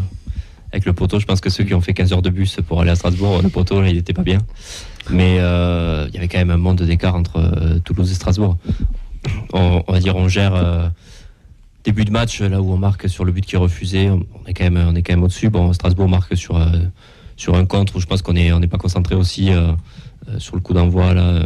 avec 0.72 0.86
le 0.86 0.94
poteau. 0.94 1.20
Je 1.20 1.26
pense 1.26 1.42
que 1.42 1.50
ceux 1.50 1.64
qui 1.64 1.74
ont 1.74 1.82
fait 1.82 1.94
15 1.94 2.14
heures 2.14 2.22
de 2.22 2.30
bus 2.30 2.58
pour 2.68 2.82
aller 2.82 2.90
à 2.92 2.96
Strasbourg, 2.96 3.42
le 3.44 3.50
poteau, 3.50 3.84
il 3.84 3.98
était 3.98 4.14
pas 4.14 4.24
bien. 4.24 4.40
Mais 5.09 5.38
euh, 5.39 6.06
il 6.09 6.15
y 6.15 6.18
avait 6.18 6.27
quand 6.27 6.38
même 6.38 6.51
un 6.51 6.57
monde 6.57 6.81
d'écart 6.81 7.15
entre 7.15 7.38
euh, 7.38 7.80
Toulouse 7.80 8.12
et 8.12 8.15
Strasbourg. 8.15 8.57
On, 9.54 9.83
va 9.88 10.00
dire, 10.00 10.15
on 10.15 10.27
gère 10.27 10.56
euh, 10.56 10.88
début 11.83 12.06
de 12.06 12.12
match, 12.12 12.42
là 12.42 12.62
où 12.62 12.71
on 12.71 12.77
marque 12.77 13.09
sur 13.09 13.25
le 13.25 13.31
but 13.31 13.45
qui 13.45 13.56
est 13.56 13.59
refusé, 13.59 14.09
on 14.09 14.24
est 14.45 14.54
quand 14.54 14.69
même, 14.69 14.92
même 14.92 15.24
au-dessus. 15.24 15.50
Bon, 15.50 15.74
Strasbourg 15.74 16.07
marque 16.07 16.36
sur, 16.38 16.56
un 16.56 17.65
contre 17.65 17.95
où 17.95 18.00
je 18.00 18.06
pense 18.06 18.21
qu'on 18.21 18.33
n'est 18.33 18.68
pas 18.68 18.77
concentré 18.77 19.15
aussi 19.15 19.50
sur 20.38 20.56
le 20.56 20.62
coup 20.62 20.74
d'envoi, 20.74 21.13
là, 21.13 21.45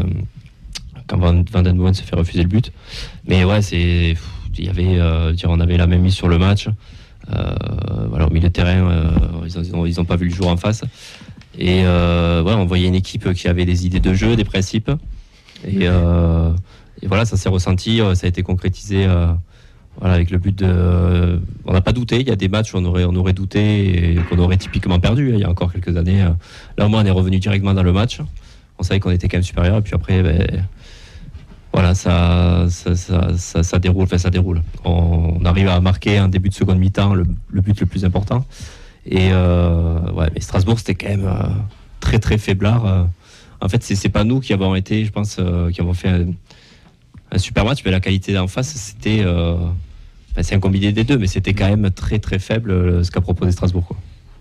quand 1.08 1.18
Van, 1.18 1.34
Den 1.34 1.76
Boomen 1.76 1.94
se 1.94 2.04
fait 2.04 2.16
refuser 2.16 2.44
le 2.44 2.50
but. 2.50 2.72
Mais 3.28 3.44
ouais, 3.44 3.62
c'est. 3.62 4.16
Il 4.58 4.66
y 4.66 4.70
avait, 4.70 5.34
dire, 5.34 5.50
on 5.50 5.60
avait 5.60 5.78
la 5.78 5.88
même 5.88 6.02
mise 6.02 6.14
sur 6.14 6.28
le 6.28 6.38
match. 6.38 6.68
Voilà, 7.28 8.28
au 8.28 8.30
milieu 8.30 8.50
de 8.50 8.54
terrain, 8.54 9.12
ils 9.46 9.96
n'ont 9.96 10.06
pas 10.06 10.18
vu 10.18 10.28
le 10.28 10.36
jour 10.36 10.48
en 10.48 10.58
face. 10.58 10.84
Et 11.58 11.84
euh, 11.86 12.44
ouais, 12.44 12.54
on 12.54 12.66
voyait 12.66 12.88
une 12.88 12.96
équipe 12.96 13.34
qui 13.34 13.48
avait 13.48 13.66
des 13.66 13.86
idées 13.86 14.00
de 14.00 14.14
jeu, 14.14 14.36
des 14.36 14.46
principes. 14.46 14.92
Et, 15.68 15.82
euh, 15.82 16.52
et 17.02 17.08
voilà, 17.08 17.26
ça 17.26 17.38
s'est 17.38 17.50
ressenti, 17.50 18.02
euh, 18.02 18.16
ça 18.16 18.26
a 18.26 18.30
été 18.30 18.42
concrétisé 18.42 19.06
euh, 19.06 19.28
voilà, 20.00 20.16
avec 20.16 20.32
le 20.32 20.38
but 20.38 20.58
de. 20.58 21.40
on 21.66 21.74
n'a 21.74 21.82
pas 21.82 21.92
douté, 21.92 22.22
il 22.22 22.28
y 22.28 22.32
a 22.32 22.36
des 22.36 22.48
matchs 22.48 22.74
où 22.74 22.78
on 22.78 22.86
aurait, 22.86 23.04
on 23.04 23.16
aurait 23.16 23.34
douté 23.34 24.14
et 24.14 24.16
qu'on 24.30 24.40
aurait 24.40 24.58
typiquement 24.58 25.00
perdu 25.00 25.32
hein, 25.32 25.36
il 25.36 25.42
y 25.42 25.44
a 25.44 25.50
encore 25.50 25.72
quelques 25.72 25.98
années. 25.98 26.26
Là, 26.78 26.86
au 26.86 26.90
moins, 26.90 27.04
on 27.04 27.06
est 27.06 27.12
revenu 27.12 27.40
directement 27.40 27.74
dans 27.74 27.84
le 27.84 27.94
match. 27.94 28.22
On 28.80 28.84
savait 28.84 29.00
qu'on 29.00 29.12
était 29.12 29.28
quand 29.28 29.38
même 29.38 29.44
supérieur. 29.44 29.78
Et 29.78 29.82
puis 29.82 29.94
après, 29.94 30.24
ben, 30.24 30.66
voilà, 31.74 31.94
ça, 31.94 32.66
ça, 32.70 32.96
ça, 32.96 33.38
ça, 33.38 33.64
ça 33.64 33.80
déroule, 33.80 34.04
enfin, 34.04 34.18
ça 34.18 34.30
déroule. 34.30 34.62
On, 34.84 35.38
on 35.40 35.46
arrive 35.46 35.68
à 35.68 35.80
marquer 35.80 36.18
un 36.18 36.28
début 36.28 36.50
de 36.50 36.54
seconde 36.54 36.80
mi-temps, 36.80 37.14
le, 37.14 37.26
le 37.50 37.62
but 37.62 37.80
le 37.80 37.86
plus 37.86 38.04
important. 38.04 38.46
Et 39.06 39.30
euh, 39.32 40.00
ouais, 40.12 40.28
mais 40.34 40.42
Strasbourg, 40.42 40.78
c'était 40.80 40.96
quand 40.96 41.10
même 41.10 41.26
euh, 41.26 41.50
très 42.00 42.20
très 42.20 42.38
faiblard. 42.38 42.86
euh. 42.86 43.04
En 43.60 43.70
fait, 43.70 43.84
c'est 43.84 44.10
pas 44.10 44.24
nous 44.24 44.40
qui 44.40 44.54
avons 44.54 44.74
été, 44.76 45.06
je 45.06 45.12
pense, 45.12 45.38
euh, 45.40 45.70
qui 45.72 45.82
avons 45.82 45.94
fait 45.94 46.10
un, 46.10 46.26
un 47.32 47.38
super 47.38 47.64
match, 47.66 47.80
mais 47.86 47.92
la 47.92 48.00
qualité 48.00 48.34
d'en 48.34 48.48
face, 48.48 48.74
c'était. 48.76 49.22
euh, 49.24 49.56
c'est 50.42 50.56
un 50.56 50.60
combiné 50.60 50.92
des 50.94 51.04
deux, 51.04 51.18
mais 51.18 51.28
c'était 51.28 51.54
quand 51.54 51.68
même 51.70 51.92
très 51.92 52.18
très 52.20 52.40
faible 52.40 53.04
ce 53.04 53.12
qu'a 53.12 53.22
proposé 53.22 53.52
Strasbourg. 53.52 53.86
Quoi. 53.86 53.98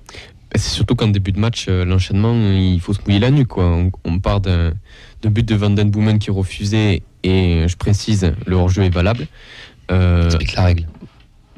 Bah, 0.06 0.54
C'est 0.54 0.70
surtout 0.70 0.94
qu'en 0.94 1.08
début 1.08 1.32
de 1.32 1.38
match, 1.40 1.68
l'enchaînement, 1.68 2.34
il 2.52 2.80
faut 2.80 2.92
se 2.94 3.00
mouiller 3.06 3.18
la 3.18 3.30
nuque. 3.30 3.48
Quoi. 3.48 3.64
On, 3.66 3.90
on 4.04 4.18
part 4.20 4.40
d'un 4.40 4.72
but 5.24 5.44
de 5.46 5.54
Van 5.54 5.70
Den 5.70 5.90
Boomen 5.90 6.18
qui 6.18 6.30
est 6.30 6.32
refusé, 6.32 7.02
et 7.24 7.64
je 7.68 7.76
précise, 7.76 8.32
le 8.46 8.56
hors-jeu 8.56 8.84
est 8.84 8.94
valable. 8.94 9.26
Euh, 9.90 10.26
Explique 10.26 10.54
la 10.54 10.62
règle. 10.64 10.86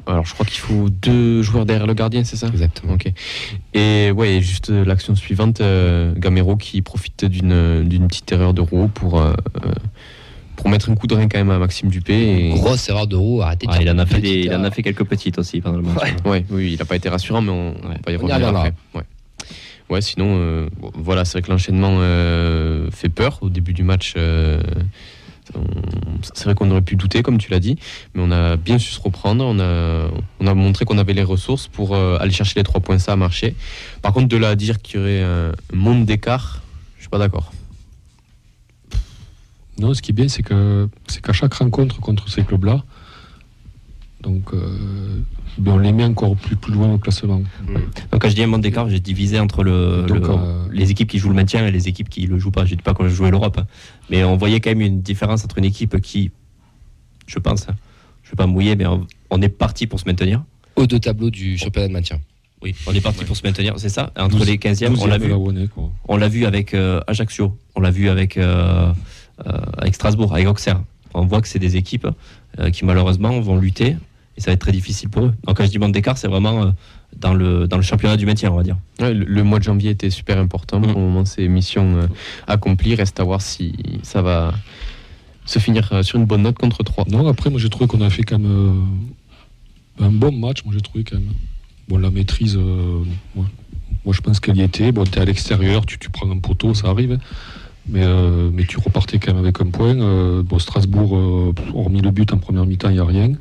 Alors, 0.07 0.25
je 0.25 0.33
crois 0.33 0.45
qu'il 0.45 0.59
faut 0.59 0.89
deux 0.89 1.41
joueurs 1.41 1.65
derrière 1.65 1.87
le 1.87 1.93
gardien, 1.93 2.23
c'est 2.23 2.35
ça 2.35 2.47
Exactement. 2.47 2.93
Ok. 2.93 3.11
Et 3.73 4.11
ouais, 4.11 4.41
juste 4.41 4.69
euh, 4.69 4.83
l'action 4.85 5.15
suivante, 5.15 5.61
euh, 5.61 6.13
Gamero 6.17 6.55
qui 6.57 6.81
profite 6.81 7.25
d'une 7.25 7.83
d'une 7.87 8.07
petite 8.07 8.31
erreur 8.31 8.53
de 8.53 8.61
roue 8.61 8.87
pour, 8.87 9.19
euh, 9.21 9.33
euh, 9.65 9.71
pour 10.55 10.69
mettre 10.69 10.89
un 10.89 10.95
coup 10.95 11.07
de 11.07 11.15
rein 11.15 11.27
quand 11.27 11.37
même 11.37 11.49
à 11.51 11.57
Maxime 11.59 11.89
Dupé. 11.89 12.47
Et... 12.47 12.49
Grosse 12.49 12.87
erreur 12.89 13.07
de 13.07 13.15
roue, 13.15 13.41
arrêtez 13.41 13.65
de 13.67 13.71
Ah, 13.73 13.81
il, 13.81 13.89
en 13.89 13.97
a 13.99 14.05
fait 14.05 14.19
des, 14.19 14.41
il 14.41 14.53
en 14.55 14.63
a 14.63 14.71
fait 14.71 14.83
quelques 14.83 15.05
petites 15.05 15.37
aussi 15.39 15.61
pendant 15.61 15.77
le 15.77 15.83
match. 15.83 15.95
Ouais. 16.25 16.29
Ouais, 16.31 16.45
oui, 16.49 16.73
il 16.73 16.79
n'a 16.79 16.85
pas 16.85 16.95
été 16.95 17.09
rassurant, 17.09 17.41
mais 17.41 17.51
on, 17.51 17.71
Ouais. 17.71 17.97
va 18.05 18.11
y 18.11 18.15
revenir 18.15 18.47
après. 18.47 18.73
Ouais. 18.93 19.03
Ouais, 19.89 20.01
sinon, 20.01 20.37
euh, 20.39 20.67
bon, 20.79 20.91
voilà, 20.95 21.25
c'est 21.25 21.33
vrai 21.33 21.41
que 21.43 21.51
l'enchaînement 21.51 21.97
euh, 21.99 22.89
fait 22.91 23.09
peur 23.09 23.39
au 23.41 23.49
début 23.49 23.73
du 23.73 23.83
match. 23.83 24.15
C'est 26.33 26.45
vrai 26.45 26.55
qu'on 26.55 26.69
aurait 26.71 26.81
pu 26.81 26.95
douter, 26.95 27.23
comme 27.23 27.37
tu 27.37 27.51
l'as 27.51 27.59
dit, 27.59 27.77
mais 28.13 28.21
on 28.23 28.31
a 28.31 28.55
bien 28.55 28.79
su 28.79 28.91
se 28.91 29.01
reprendre. 29.01 29.43
On 29.45 29.59
a, 29.59 30.07
on 30.39 30.47
a 30.47 30.53
montré 30.53 30.85
qu'on 30.85 30.97
avait 30.97 31.13
les 31.13 31.23
ressources 31.23 31.67
pour 31.67 31.95
euh, 31.95 32.17
aller 32.19 32.31
chercher 32.31 32.59
les 32.59 32.63
trois 32.63 32.81
points. 32.81 32.99
Ça 32.99 33.13
a 33.13 33.15
marché. 33.15 33.55
Par 34.01 34.13
contre, 34.13 34.27
de 34.27 34.37
là 34.37 34.55
dire 34.55 34.81
qu'il 34.81 34.99
y 34.99 35.03
aurait 35.03 35.23
un 35.23 35.51
monde 35.73 36.05
d'écart, 36.05 36.61
je 36.97 37.01
suis 37.01 37.09
pas 37.09 37.17
d'accord. 37.17 37.51
Non, 39.79 39.93
ce 39.93 40.01
qui 40.01 40.11
est 40.11 40.13
bien, 40.13 40.27
c'est 40.27 40.43
que 40.43 40.87
c'est 41.07 41.21
qu'à 41.21 41.33
chaque 41.33 41.53
rencontre 41.55 41.99
contre 41.99 42.29
ces 42.29 42.43
clubs-là, 42.43 42.83
donc 44.23 44.53
euh, 44.53 45.19
ben, 45.57 45.73
on 45.73 45.77
les 45.77 45.91
met 45.91 46.05
encore 46.05 46.35
plus, 46.35 46.55
plus 46.55 46.73
loin 46.73 46.93
au 46.93 46.97
classement. 46.97 47.41
Donc 48.11 48.21
quand 48.21 48.29
je 48.29 48.35
dis 48.35 48.43
un 48.43 48.47
monde 48.47 48.61
d'écart, 48.61 48.89
j'ai 48.89 48.99
divisé 48.99 49.39
entre 49.39 49.63
le, 49.63 50.05
Donc, 50.07 50.17
le- 50.27 50.29
euh, 50.33 50.63
les 50.71 50.89
équipes 50.89 51.09
qui 51.09 51.19
jouent 51.19 51.29
le 51.29 51.35
maintien 51.35 51.67
et 51.67 51.71
les 51.71 51.87
équipes 51.87 52.09
qui 52.09 52.25
le 52.25 52.39
jouent 52.39 52.51
pas. 52.51 52.65
Je 52.65 52.73
dis 52.75 52.81
pas 52.81 52.93
qu'on 52.93 53.07
jouait 53.09 53.29
l'Europe, 53.31 53.57
hein. 53.59 53.67
mais 54.09 54.23
on 54.23 54.37
voyait 54.37 54.59
quand 54.61 54.71
même 54.71 54.81
une 54.81 55.01
différence 55.01 55.43
entre 55.43 55.57
une 55.59 55.65
équipe 55.65 55.99
qui, 56.01 56.31
je 57.27 57.37
pense, 57.39 57.67
hein, 57.69 57.75
je 58.23 58.31
vais 58.31 58.35
pas 58.37 58.47
me 58.47 58.53
mouiller, 58.53 58.75
mais 58.75 58.85
on, 58.87 59.05
on 59.29 59.41
est 59.41 59.49
parti 59.49 59.85
pour 59.85 59.99
se 59.99 60.05
maintenir. 60.05 60.43
Haut 60.75 60.87
de 60.87 60.97
tableau 60.97 61.29
du 61.29 61.57
championnat 61.57 61.87
de 61.89 61.93
maintien. 61.93 62.19
Oui, 62.63 62.73
on 62.87 62.93
est 62.93 63.01
parti 63.01 63.25
pour 63.25 63.35
se 63.35 63.43
maintenir, 63.45 63.73
c'est 63.77 63.89
ça. 63.89 64.11
Entre 64.17 64.37
12 64.37 64.47
les 64.47 64.57
15e, 64.57 64.95
on 64.99 65.05
l'a 65.05 65.17
12e 65.17 65.53
de 65.53 65.59
vu. 65.59 65.67
On 66.07 66.15
l'a 66.17 66.29
vu 66.29 66.45
avec 66.45 66.73
euh, 66.73 67.01
Ajaccio, 67.07 67.57
on 67.75 67.81
l'a 67.81 67.91
vu 67.91 68.07
avec, 68.07 68.37
euh, 68.37 68.91
euh, 69.45 69.51
avec 69.77 69.93
Strasbourg, 69.95 70.33
avec 70.33 70.47
Auxerre. 70.47 70.81
On 71.13 71.25
voit 71.25 71.41
que 71.41 71.47
c'est 71.49 71.59
des 71.59 71.75
équipes 71.75 72.07
euh, 72.59 72.71
qui 72.71 72.85
malheureusement 72.85 73.39
vont 73.41 73.57
lutter 73.57 73.97
et 74.37 74.41
ça 74.41 74.51
va 74.51 74.53
être 74.53 74.61
très 74.61 74.71
difficile 74.71 75.09
pour 75.09 75.25
eux. 75.25 75.33
Donc 75.45 75.57
quand 75.57 75.65
je 75.65 75.69
dis 75.69 75.79
monde 75.79 75.91
d'écart, 75.91 76.17
c'est 76.17 76.27
vraiment 76.27 76.63
euh, 76.63 76.71
dans, 77.17 77.33
le, 77.33 77.67
dans 77.67 77.77
le 77.77 77.83
championnat 77.83 78.17
du 78.17 78.25
maintien, 78.25 78.51
on 78.51 78.55
va 78.55 78.63
dire. 78.63 78.77
Ouais, 78.99 79.13
le, 79.13 79.25
le 79.25 79.43
mois 79.43 79.59
de 79.59 79.63
janvier 79.63 79.91
était 79.91 80.09
super 80.09 80.37
important. 80.37 80.79
Mm. 80.79 80.83
Pour 80.83 80.95
le 80.95 81.07
moment, 81.07 81.25
c'est 81.25 81.47
mission 81.47 81.97
euh, 81.97 82.07
accomplie. 82.47 82.95
Reste 82.95 83.19
à 83.19 83.23
voir 83.23 83.41
si 83.41 83.73
ça 84.03 84.21
va 84.21 84.53
se 85.45 85.59
finir 85.59 85.89
euh, 85.91 86.03
sur 86.03 86.17
une 86.17 86.25
bonne 86.25 86.43
note 86.43 86.57
contre 86.57 86.83
3. 86.83 87.05
Non, 87.09 87.27
après, 87.27 87.49
moi 87.49 87.59
j'ai 87.59 87.69
trouvé 87.69 87.87
qu'on 87.87 88.01
a 88.01 88.09
fait 88.09 88.23
quand 88.23 88.39
même 88.39 88.51
euh, 89.99 90.05
un 90.05 90.11
bon 90.11 90.31
match. 90.31 90.63
Moi 90.65 90.73
j'ai 90.73 90.81
trouvé 90.81 91.03
quand 91.03 91.17
même. 91.17 91.29
Bon, 91.89 91.97
la 91.97 92.09
maîtrise, 92.09 92.55
euh, 92.55 93.03
moi, 93.35 93.45
moi, 94.05 94.13
je 94.13 94.21
pense 94.21 94.39
qu'elle 94.39 94.57
y 94.57 94.61
était. 94.61 94.91
Bon, 94.91 95.03
tu 95.05 95.17
es 95.17 95.21
à 95.21 95.25
l'extérieur, 95.25 95.85
tu, 95.85 95.97
tu 95.97 96.09
prends 96.09 96.29
un 96.29 96.39
poteau, 96.39 96.73
ça 96.73 96.87
arrive. 96.87 97.19
Mais, 97.87 98.03
euh, 98.03 98.49
mais 98.51 98.63
tu 98.63 98.77
repartais 98.77 99.19
quand 99.19 99.33
même 99.33 99.43
avec 99.43 99.61
un 99.61 99.69
point. 99.69 99.97
Euh, 99.99 100.43
bon, 100.43 100.59
Strasbourg, 100.59 101.17
euh, 101.17 101.53
hormis 101.73 102.01
le 102.01 102.11
but 102.11 102.31
en 102.33 102.37
première 102.37 102.65
mi-temps, 102.65 102.89
il 102.89 102.95
n'y 102.95 102.99
a 102.99 103.05
rien. 103.05 103.33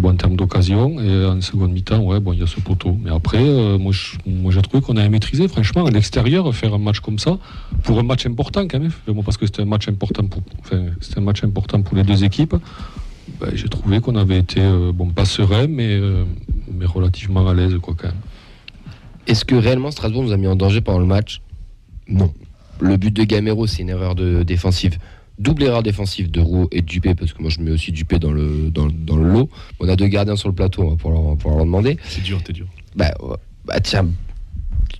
Bon, 0.00 0.10
en 0.10 0.16
termes 0.16 0.36
d'occasion. 0.36 1.00
Et 1.00 1.24
en 1.26 1.40
seconde 1.40 1.72
mi-temps, 1.72 2.00
ouais, 2.00 2.20
bon, 2.20 2.32
il 2.32 2.40
y 2.40 2.42
a 2.42 2.46
ce 2.46 2.60
poteau. 2.60 2.96
Mais 3.02 3.10
après, 3.10 3.38
euh, 3.40 3.78
moi, 3.78 3.92
j'ai 3.92 4.62
trouvé 4.62 4.82
qu'on 4.82 4.96
avait 4.96 5.08
maîtrisé. 5.08 5.48
Franchement, 5.48 5.86
à 5.86 5.90
l'extérieur, 5.90 6.52
faire 6.54 6.74
un 6.74 6.78
match 6.78 7.00
comme 7.00 7.18
ça, 7.18 7.38
pour 7.82 7.98
un 7.98 8.02
match 8.02 8.26
important 8.26 8.66
quand 8.68 8.80
même, 8.80 8.92
parce 9.24 9.36
que 9.36 9.46
c'était 9.46 9.62
un 9.62 9.66
match 9.66 9.88
important 9.88 10.26
pour, 10.26 10.42
un 10.72 11.20
match 11.20 11.44
important 11.44 11.82
pour 11.82 11.96
les 11.96 12.02
deux 12.02 12.24
équipes. 12.24 12.54
Ben, 13.40 13.50
j'ai 13.54 13.68
trouvé 13.68 14.00
qu'on 14.00 14.16
avait 14.16 14.38
été, 14.38 14.60
euh, 14.60 14.92
bon, 14.92 15.08
pas 15.08 15.24
serein, 15.24 15.66
mais, 15.66 15.88
euh, 15.88 16.24
mais 16.72 16.86
relativement 16.86 17.46
à 17.48 17.54
l'aise, 17.54 17.76
quoi, 17.80 17.94
quand 17.96 18.08
même. 18.08 18.16
Est-ce 19.26 19.44
que 19.44 19.54
réellement 19.54 19.90
Strasbourg 19.90 20.24
nous 20.24 20.32
a 20.32 20.36
mis 20.36 20.46
en 20.46 20.56
danger 20.56 20.80
pendant 20.80 20.98
le 20.98 21.06
match? 21.06 21.40
Non. 22.08 22.32
Le 22.80 22.96
but 22.96 23.14
de 23.14 23.24
Gamero, 23.24 23.66
c'est 23.66 23.82
une 23.82 23.90
erreur 23.90 24.14
de 24.14 24.42
défensive. 24.42 24.98
Double 25.40 25.62
erreur 25.64 25.82
défensive 25.82 26.30
de 26.30 26.38
Roux 26.40 26.68
et 26.70 26.82
de 26.82 26.86
Dupé, 26.86 27.14
parce 27.14 27.32
que 27.32 27.40
moi 27.40 27.50
je 27.50 27.60
mets 27.60 27.70
aussi 27.70 27.92
Dupé 27.92 28.18
dans 28.18 28.30
le, 28.30 28.70
dans, 28.70 28.84
le- 28.84 28.92
dans 28.92 29.16
le 29.16 29.24
lot. 29.32 29.48
On 29.80 29.88
a 29.88 29.96
deux 29.96 30.06
gardiens 30.06 30.36
sur 30.36 30.50
le 30.50 30.54
plateau, 30.54 30.82
on 30.82 30.90
va 30.90 30.96
pouvoir 30.96 31.22
leur, 31.22 31.36
pouvoir 31.38 31.56
leur 31.56 31.64
demander. 31.64 31.96
C'est 32.04 32.22
dur, 32.22 32.42
t'es 32.42 32.52
dur. 32.52 32.66
Bah, 32.94 33.10
bah 33.64 33.80
tiens, 33.80 34.06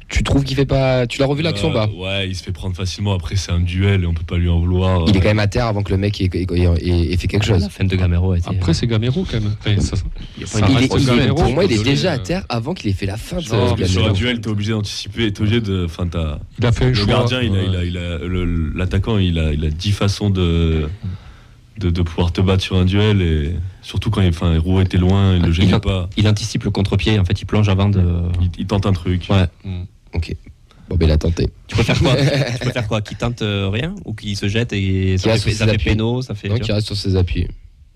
tu 0.09 0.23
trouves 0.25 0.43
qu'il 0.45 0.57
fait 0.57 0.67
pas. 0.67 1.07
Tu 1.07 1.21
l'as 1.21 1.27
revu 1.27 1.43
l'action 1.43 1.71
Euh, 1.71 1.73
pas 1.75 1.87
Ouais, 1.89 2.29
il 2.29 2.35
se 2.35 2.43
fait 2.43 2.53
prendre 2.53 2.75
facilement. 2.75 3.15
Après, 3.15 3.37
c'est 3.37 3.53
un 3.53 3.61
duel 3.61 4.03
et 4.03 4.07
on 4.07 4.15
peut 4.15 4.25
pas 4.27 4.37
lui 4.39 4.49
en 4.49 4.59
vouloir. 4.59 5.05
Il 5.09 5.17
est 5.17 5.21
quand 5.21 5.29
même 5.29 5.39
à 5.39 5.47
terre 5.47 5.67
avant 5.67 5.83
que 5.83 5.91
le 5.93 5.99
mec 5.99 6.21
ait, 6.21 6.25
ait- 6.33 6.47
ait- 6.53 7.13
ait 7.13 7.17
fait 7.17 7.29
quelque 7.29 7.45
chose. 7.47 7.63
La 7.63 7.69
fin 7.69 7.85
de 7.85 7.95
Gamero 7.97 8.35
été. 8.35 8.49
Après, 8.49 8.75
c'est 8.75 8.87
Gamero 8.87 9.25
quand 9.31 9.41
même. 9.41 9.55
Enfin, 9.61 9.81
ça- 9.81 9.97
ça 9.97 10.03
Il 10.37 10.85
est- 10.85 11.07
Gamero, 11.07 11.35
pour 11.37 11.51
moi, 11.53 11.65
il 11.65 11.67
est 11.67 11.69
désolé, 11.77 11.91
déjà 11.91 12.13
à 12.13 12.17
euh, 12.17 12.19
terre 12.19 12.45
avant 12.49 12.75
qu'il 12.75 12.91
ait 12.91 12.95
fait 12.95 13.07
la 13.07 13.17
fin 13.17 13.37
de 13.37 13.43
Sur 13.87 14.07
un 14.09 14.13
duel, 14.13 14.41
t'es 14.41 14.49
obligé 14.49 14.73
d'anticiper, 14.73 15.33
t'es 15.33 15.41
obligé 15.41 15.61
de. 15.61 15.85
Enfin, 15.85 16.07
t'as. 16.07 16.39
Il 16.59 16.67
a 16.67 16.73
fait 16.73 16.87
un 16.87 16.89
Le 16.89 16.95
choix. 16.95 17.07
gardien, 17.07 17.41
il 17.43 17.51
a, 17.51 17.53
ouais. 17.53 17.67
il 17.69 17.77
a, 17.77 17.85
il 17.85 17.97
a- 17.99 18.19
le- 18.19 18.73
l'attaquant, 18.75 19.19
il 19.19 19.39
a, 19.39 19.53
il 19.53 19.65
a 19.65 19.71
10 19.71 19.93
façons 19.93 20.31
de, 20.31 20.89
de, 21.81 21.91
de 21.91 22.03
pouvoir 22.03 22.33
te 22.33 22.41
battre 22.41 22.63
sur 22.63 22.77
un 22.77 22.85
duel 22.85 23.23
et 23.23 23.57
surtout 23.83 24.11
quand 24.11 24.21
il, 24.21 24.29
enfin, 24.29 24.59
Roux 24.59 24.81
était 24.81 24.99
loin, 24.99 25.35
il 25.35 25.43
le 25.43 25.49
Il 25.49 25.53
gênait 25.55 25.73
a- 25.75 25.81
pas. 25.81 26.09
Il 26.17 26.29
anticipe 26.29 26.65
le 26.65 26.71
contre-pied, 26.71 27.19
en 27.19 27.25
fait, 27.25 27.41
il 27.41 27.47
plonge 27.47 27.69
avant 27.69 27.89
de. 27.89 28.03
Il, 28.41 28.51
il 28.59 28.67
tente 28.67 28.87
un 28.87 28.93
truc. 28.93 29.27
Ouais. 29.31 29.47
Mm. 29.65 29.83
Ok. 30.15 30.37
Bon, 30.89 30.97
ben 30.97 31.07
il 31.07 31.13
a 31.13 31.19
tenté. 31.19 31.49
Tu 31.69 31.75
préfères 31.77 31.99
quoi 32.01 32.15
Tu 32.53 32.59
préfères 32.59 32.89
quoi? 32.89 33.01
Qu'il 33.01 33.17
tente 33.17 33.43
euh, 33.43 33.69
rien? 33.69 33.95
Ou 34.05 34.13
qu'il 34.13 34.37
se 34.37 34.49
jette 34.49 34.73
et 34.73 35.17
ça 35.19 35.37
fait, 35.39 35.53
ça 35.53 35.67
fait 35.67 35.79
péno, 35.79 36.21
ça 36.23 36.35
fait. 36.35 36.49
Vois? 36.49 36.59
reste 36.61 36.87
sur 36.89 36.97
ses 36.97 37.17
appuis. 37.17 37.47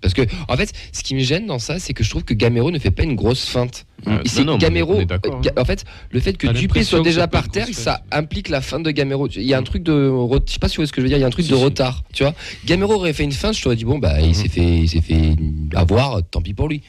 Parce 0.05 0.13
que, 0.13 0.23
en 0.49 0.57
fait, 0.59 0.71
ce 0.93 1.03
qui 1.03 1.15
me 1.15 1.21
gêne 1.21 1.47
dans 1.47 1.59
ça, 1.59 1.79
c'est 1.79 1.95
que 1.95 2.05
je 2.05 2.11
trouve 2.11 2.25
que 2.25 2.35
Gamero 2.35 2.71
ne 2.71 2.79
fait 2.79 2.91
pas 2.91 3.05
une 3.05 3.15
grosse 3.15 3.47
feinte. 3.47 3.87
Euh, 4.07 4.19
non, 4.37 4.45
non, 4.45 4.53
mais 4.53 4.59
Gamero. 4.59 5.01
euh, 5.01 5.05
Ga- 5.43 5.53
En 5.57 5.65
fait, 5.65 5.87
le 6.11 6.21
fait 6.21 6.37
que 6.37 6.47
Dupé 6.49 6.85
soit 6.85 7.01
déjà 7.01 7.27
par 7.27 7.49
terre, 7.49 7.67
ça 7.73 8.03
implique 8.13 8.51
la 8.51 8.61
fin 8.61 8.79
de 8.81 8.91
Gamero. 8.91 9.29
Il 9.29 9.43
y 9.45 9.55
a 9.55 9.59
un 9.59 9.63
truc 9.63 9.83
de, 9.83 10.13
je 10.47 10.53
sais 10.53 10.59
pas 10.59 10.69
si 10.69 10.77
vous 10.77 10.81
voyez 10.81 10.87
ce 10.89 10.93
que 10.93 11.01
je 11.01 11.05
veux 11.05 11.09
dire. 11.09 11.17
Il 11.17 11.23
y 11.23 11.25
a 11.25 11.27
un 11.27 11.31
truc 11.31 11.47
Si, 11.47 11.51
de 11.53 11.57
si. 11.57 11.65
retard, 11.65 12.05
tu 12.13 12.23
vois. 12.23 12.35
Gamero 12.67 12.93
aurait 12.97 13.15
fait 13.15 13.25
une 13.25 13.33
feinte, 13.33 13.57
je 13.57 13.63
t'aurais 13.63 13.77
dit 13.77 13.87
bon 13.87 13.99
bah 13.99 14.21
il 14.21 14.35
s'est 14.35 14.49
fait, 14.51 14.79
il 14.81 14.89
s'est 14.91 15.01
fait 15.01 15.35
avoir, 15.75 16.21
tant 16.31 16.43
pis 16.43 16.53
pour 16.53 16.69
lui. 16.69 16.83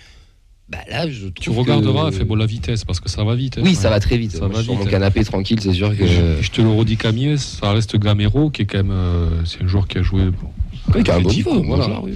Bah 0.67 0.79
là, 0.89 1.10
je 1.10 1.27
Tu 1.27 1.51
regarderas, 1.51 2.10
que- 2.10 2.17
fait 2.17 2.24
bon 2.25 2.36
la 2.36 2.48
vitesse 2.48 2.84
parce 2.84 3.00
que 3.00 3.07
ça 3.07 3.24
va 3.24 3.36
vite. 3.36 3.60
hein. 3.60 3.62
Oui, 3.63 3.75
ça 3.75 3.89
va 3.89 4.00
très 4.01 4.17
vite. 4.17 4.31
Ça 4.31 4.48
va 4.48 4.62
sur 4.62 4.74
vite, 4.74 4.81
mon 4.81 4.88
hein. 4.88 4.89
canapé 4.89 5.24
tranquille, 5.24 5.60
c'est 5.62 5.74
sûr 5.74 5.95
que. 5.95 6.05
Je, 6.05 6.41
je 6.41 6.51
te 6.51 6.62
le 6.62 6.69
redis 6.69 6.98
Camille, 6.98 7.38
ça 7.38 7.72
reste 7.72 7.95
Gamero 7.98 8.50
qui 8.50 8.63
est 8.63 8.65
quand 8.65 8.79
même, 8.79 8.91
euh, 8.91 9.45
c'est 9.45 9.62
un 9.63 9.67
joueur 9.67 9.88
qui 9.88 10.00
a 10.00 10.01
joué. 10.01 10.24
bon, 10.25 10.50
Oui, 10.95 11.03
qui 11.03 11.12
a 11.12 11.15
un 11.15 11.22
bon 11.22 11.29
petit 11.29 11.38
niveau, 11.38 11.63
voilà. 11.63 11.86
joueur, 11.86 12.03
oui, 12.03 12.13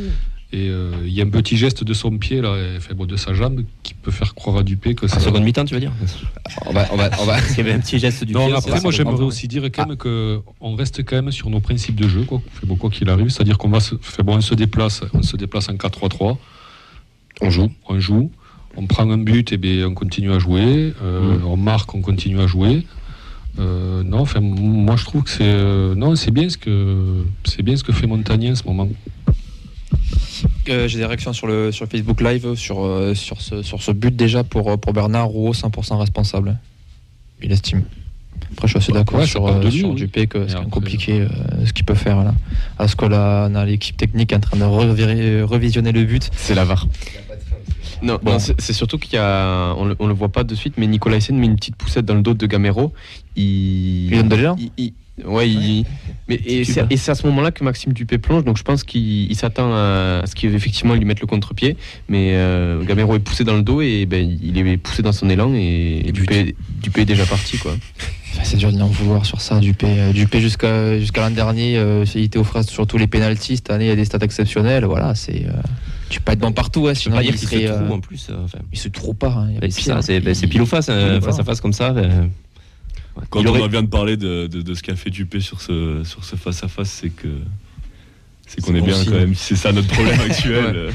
Et 0.51 0.67
euh, 0.69 0.91
il 1.05 1.13
y 1.13 1.21
a 1.21 1.25
un 1.25 1.29
petit 1.29 1.57
geste 1.57 1.83
de 1.83 1.93
son 1.93 2.17
pied 2.17 2.41
là, 2.41 2.55
et, 2.57 2.77
enfin, 2.77 2.95
bon, 2.95 3.05
de 3.05 3.15
sa 3.17 3.35
jambe 3.35 3.61
qui 3.83 3.93
peut 3.93 4.09
faire 4.09 4.33
croire 4.33 4.57
à 4.57 4.63
Dupé 4.63 4.95
que 4.95 5.05
En 5.05 5.09
ça. 5.09 5.19
seconde 5.19 5.43
mi-temps, 5.43 5.63
tu 5.65 5.75
veux 5.75 5.79
dire 5.79 5.91
On 6.65 6.73
va, 6.73 6.87
on 6.91 6.95
va, 6.97 7.11
on 7.21 7.25
va. 7.25 7.33
Parce 7.33 7.49
qu'il 7.49 7.57
y 7.57 7.61
avait 7.61 7.73
un 7.73 7.79
petit 7.79 7.99
geste 7.99 8.23
du 8.23 8.33
Non, 8.33 8.47
pied, 8.47 8.55
c'est 8.59 8.67
après, 8.69 8.81
moi 8.81 8.91
j'aimerais 8.91 9.23
aussi 9.23 9.47
dire 9.47 9.63
quand 9.65 9.85
même 9.85 9.95
que 9.95 10.39
on 10.59 10.73
reste 10.75 11.03
quand 11.05 11.17
même 11.17 11.31
sur 11.31 11.51
nos 11.51 11.59
principes 11.59 11.95
de 12.01 12.07
jeu, 12.07 12.23
quoi. 12.23 12.41
Fait 12.51 12.65
bon, 12.65 12.75
qu'il 12.89 13.07
arrive, 13.11 13.29
c'est-à-dire 13.29 13.59
qu'on 13.59 13.69
va 13.69 13.79
se, 13.79 13.93
fait 14.01 14.23
bon, 14.23 14.37
on 14.37 14.41
se 14.41 14.55
déplace, 14.55 15.01
on 15.13 15.21
se 15.21 15.37
déplace 15.37 15.69
en 15.69 15.73
4-3-3, 15.73 16.37
On 17.41 17.49
joue. 17.51 17.69
on 17.87 17.99
joue, 17.99 18.31
on 18.75 18.87
prend 18.87 19.07
un 19.09 19.17
but 19.19 19.51
et 19.53 19.57
bien 19.57 19.85
on 19.87 19.93
continue 19.93 20.31
à 20.33 20.39
jouer, 20.39 20.93
euh, 21.03 21.37
Mm. 21.37 21.45
on 21.45 21.57
marque, 21.57 21.93
on 21.93 22.01
continue 22.01 22.39
à 22.39 22.47
jouer. 22.47 22.87
Euh, 23.59 24.03
non, 24.03 24.19
enfin, 24.19 24.39
moi 24.41 24.95
je 24.95 25.03
trouve 25.05 25.23
que 25.23 25.29
c'est 25.29 25.39
euh, 25.43 25.93
non, 25.95 26.15
c'est 26.15 26.31
bien 26.31 26.49
ce 26.49 26.57
que 26.57 27.23
c'est 27.43 27.61
bien 27.61 27.75
ce 27.75 27.83
que 27.83 27.91
fait 27.91 28.07
Montagnier 28.07 28.51
en 28.51 28.55
ce 28.55 28.63
moment. 28.63 28.87
Euh, 30.69 30.87
J'ai 30.87 30.99
des 30.99 31.05
réactions 31.05 31.33
sur 31.33 31.47
le, 31.47 31.71
sur 31.71 31.87
Facebook 31.87 32.21
Live 32.21 32.55
sur, 32.55 32.83
euh, 32.83 33.13
sur, 33.15 33.41
ce, 33.41 33.61
sur 33.63 33.81
ce 33.81 33.91
but 33.91 34.15
déjà 34.15 34.43
pour, 34.43 34.69
euh, 34.71 34.77
pour 34.77 34.93
Bernard 34.93 35.27
Rouault, 35.27 35.53
100% 35.53 35.97
responsable. 35.97 36.57
Il 37.41 37.51
estime. 37.51 37.83
Après, 38.53 38.67
je 38.67 38.71
suis 38.73 38.77
assez 38.77 38.91
d'accord 38.91 39.19
ouais, 39.19 39.25
sur, 39.27 39.45
euh, 39.47 39.61
oui. 39.63 39.93
Dupé 39.95 40.27
que 40.27 40.47
c'est 40.47 40.69
compliqué 40.69 41.21
euh, 41.21 41.65
ce 41.65 41.73
qu'il 41.73 41.85
peut 41.85 41.93
faire 41.95 42.23
là. 42.23 42.33
À 42.77 42.87
ce 42.87 42.95
que 42.95 43.05
là, 43.05 43.47
on 43.51 43.55
a 43.55 43.65
l'équipe 43.65 43.97
technique 43.97 44.31
en 44.33 44.39
train 44.39 44.57
de 44.57 44.63
revisionner 45.43 45.91
le 45.91 46.03
but? 46.05 46.29
C'est 46.35 46.55
la 46.55 46.65
VAR. 46.65 46.87
Non, 48.01 48.17
Bon. 48.23 48.31
non, 48.33 48.39
c'est 48.39 48.73
surtout 48.73 48.97
qu'il 48.97 49.15
y 49.15 49.17
a, 49.17 49.73
on 49.77 49.85
le, 49.85 49.95
on 49.99 50.07
le 50.07 50.13
voit 50.13 50.29
pas 50.29 50.45
de 50.45 50.55
suite, 50.55 50.75
mais 50.77 50.87
Nicolas 50.87 51.17
Hyssen 51.17 51.37
met 51.37 51.47
une 51.47 51.57
petite 51.57 51.75
poussette 51.75 52.05
dans 52.05 52.15
le 52.15 52.21
dos 52.21 52.33
de 52.33 52.45
Gamero. 52.45 52.93
Il, 53.35 54.05
Il 54.05 54.17
donne 54.17 54.29
de 54.29 54.35
l'élan? 54.35 54.55
il- 54.57 54.71
il- 54.77 54.93
ouais, 55.25 55.49
il- 55.49 55.85
mais 56.27 56.35
et 56.45 56.63
c'est 56.63 57.09
à 57.11 57.15
ce 57.15 57.25
moment-là 57.27 57.49
que 57.51 57.63
Maxime 57.63 57.91
Dupé 57.93 58.17
plonge, 58.19 58.43
donc 58.45 58.57
je 58.57 58.63
pense 58.63 58.83
qu'il 58.83 59.31
il 59.31 59.35
s'attend 59.35 59.73
à, 59.73 60.21
à 60.23 60.27
ce 60.27 60.35
qu'effectivement 60.35 60.93
il 60.93 60.99
lui 60.99 61.05
mette 61.05 61.21
le 61.21 61.27
contre-pied, 61.27 61.75
mais 62.07 62.33
euh, 62.35 62.83
Gamero 62.83 63.15
est 63.15 63.19
poussé 63.19 63.43
dans 63.43 63.55
le 63.55 63.63
dos 63.63 63.81
et 63.81 64.05
ben, 64.05 64.37
il 64.43 64.55
est 64.57 64.77
poussé 64.77 65.01
dans 65.01 65.11
son 65.11 65.27
élan 65.29 65.53
et, 65.55 66.03
Et 66.07 66.11
Dupé, 66.11 66.55
Dupé 66.83 67.01
est 67.01 67.05
déjà 67.05 67.25
parti 67.25 67.57
quoi. 67.57 67.71
Enfin, 68.31 68.41
c'est 68.43 68.57
dur 68.57 68.71
de 68.71 68.79
en 68.79 68.85
vouloir 68.87 69.25
sur 69.25 69.41
ça, 69.41 69.59
Dupé. 69.59 69.87
Euh, 69.89 70.13
Dupé 70.13 70.39
jusqu'à 70.39 70.99
jusqu'à 70.99 71.21
l'an 71.21 71.31
dernier, 71.31 71.77
euh, 71.77 72.05
il 72.13 72.23
était 72.25 72.37
au 72.37 72.43
frais 72.43 72.61
sur 72.61 72.85
tous 72.85 72.99
les 72.99 73.07
pénaltys. 73.07 73.55
Cette 73.57 73.71
année, 73.71 73.85
il 73.85 73.89
y 73.89 73.91
a 73.91 73.95
des 73.95 74.05
stats 74.05 74.19
exceptionnels. 74.21 74.85
Voilà, 74.85 75.15
c'est. 75.15 75.47
euh, 75.47 75.51
tu 76.11 76.19
peux 76.19 76.25
pas 76.25 76.33
être 76.33 76.39
bon 76.39 76.51
partout, 76.51 76.87
hein, 76.87 76.93
sinon 76.93 77.15
pas 77.15 77.23
dire 77.23 77.33
il 77.33 77.39
se 77.39 77.55
euh, 77.55 77.75
trouve 77.75 77.91
en 77.91 77.99
plus. 77.99 78.27
euh, 78.29 78.35
enfin, 78.45 78.59
il 78.71 78.77
se 78.77 78.87
trouve 78.89 79.15
pas. 79.15 79.45
hein, 79.47 80.01
c'est 80.01 80.19
ben, 80.19 80.35
pile 80.35 80.61
ou 80.61 80.67
face, 80.67 80.89
euh, 80.89 81.17
Voilà. 81.17 81.21
face 81.21 81.39
à 81.39 81.43
face 81.43 81.59
comme 81.59 81.73
ça. 81.73 81.89
ben. 81.91 82.29
Quand 83.29 83.41
Il 83.41 83.47
on 83.47 83.51
aurait- 83.51 83.67
vient 83.67 83.83
de 83.83 83.87
parler 83.87 84.17
de, 84.17 84.47
de, 84.47 84.61
de 84.61 84.73
ce 84.73 84.81
qu'a 84.83 84.95
fait 84.95 85.09
Dupé 85.09 85.39
sur 85.39 85.61
ce 85.61 86.01
sur 86.03 86.23
ce 86.23 86.35
face 86.35 86.63
à 86.63 86.67
face, 86.67 86.89
c'est 86.91 87.09
que 87.09 87.27
c'est 88.47 88.61
qu'on 88.61 88.73
est 88.75 88.79
bon 88.79 88.85
bien 88.87 88.95
signe. 88.95 89.11
quand 89.11 89.17
même. 89.17 89.35
C'est 89.35 89.55
ça 89.55 89.71
notre 89.71 89.87
problème 89.89 90.19
actuel. 90.21 90.89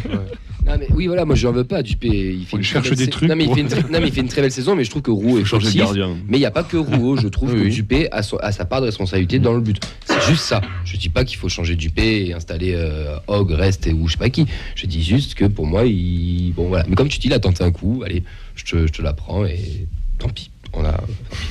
Non, 0.67 0.77
mais 0.81 0.87
oui, 0.95 1.07
voilà, 1.09 1.27
moi 1.27 1.35
je 1.35 1.47
n'en 1.47 1.53
veux 1.53 1.65
pas. 1.65 1.83
Dupé, 1.83 2.09
il 2.09 2.47
fait 2.47 2.55
On 2.55 2.59
une 2.59 2.65
cherche 2.65 2.87
très 2.87 2.97
belle 2.97 3.05
des 3.05 3.11
trucs 3.11 3.29
Non, 3.29 3.37
mais 3.37 3.45
il 3.45 3.53
fait 3.55 3.61
une 3.61 3.69
très- 3.69 3.83
non, 3.83 4.01
mais 4.01 4.09
il 4.09 4.13
fait 4.15 4.23
une 4.23 4.29
très 4.29 4.41
belle 4.41 4.51
saison, 4.51 4.75
mais 4.75 4.83
je 4.83 4.89
trouve 4.89 5.03
que 5.03 5.11
Roux 5.11 5.39
est 5.39 5.45
changer 5.45 5.71
de 5.71 5.77
gardien. 5.77 6.17
Mais 6.27 6.39
il 6.39 6.41
n'y 6.41 6.47
a 6.47 6.51
pas 6.51 6.63
que 6.65 6.79
Rouault, 6.79 7.19
je 7.19 7.29
trouve 7.29 7.51
Oui, 7.53 7.59
que 7.61 7.65
oui. 7.65 7.71
Dupé 7.71 8.09
a, 8.11 8.23
sa 8.23 8.65
part 8.65 8.81
de 8.81 8.87
responsabilité 8.87 9.39
dans 9.39 9.53
le 9.53 9.61
but. 9.61 9.79
C'est 10.07 10.23
juste 10.23 10.43
ça. 10.45 10.63
Je 10.87 10.97
dis 10.97 11.11
pas 11.11 11.27
qu'il 11.27 11.37
faut 11.37 11.51
changer 11.51 11.77
Dupé 11.77 12.25
et 12.29 12.33
installer 12.33 12.73
euh, 12.75 13.17
Hogg, 13.29 13.51
Rest 13.51 13.87
et 13.87 13.93
ou 13.93 14.09
je 14.09 14.13
sais 14.13 14.19
pas 14.19 14.31
qui. 14.31 14.47
Je 14.75 14.87
dis 14.87 15.03
juste 15.05 15.35
que 15.35 15.45
pour 15.45 15.67
moi, 15.67 15.85
il. 15.85 16.53
Bon 16.57 16.69
voilà. 16.69 16.87
Mais 16.89 16.97
comme 16.97 17.09
tu 17.09 17.19
dis, 17.19 17.27
il 17.27 17.35
a 17.35 17.41
tenté 17.41 17.63
un 17.63 17.71
coup, 17.71 18.03
allez, 18.05 18.25
je 18.57 18.65
te, 18.65 18.87
je 18.87 18.93
te 18.93 19.03
la 19.03 19.13
prends 19.13 19.45
et 19.45 19.87
tant 20.19 20.31
pis. 20.31 20.51
On 20.73 20.83
a. 20.83 20.93
tant 20.93 21.05
pis. 21.31 21.47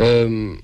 Euh, 0.00 0.54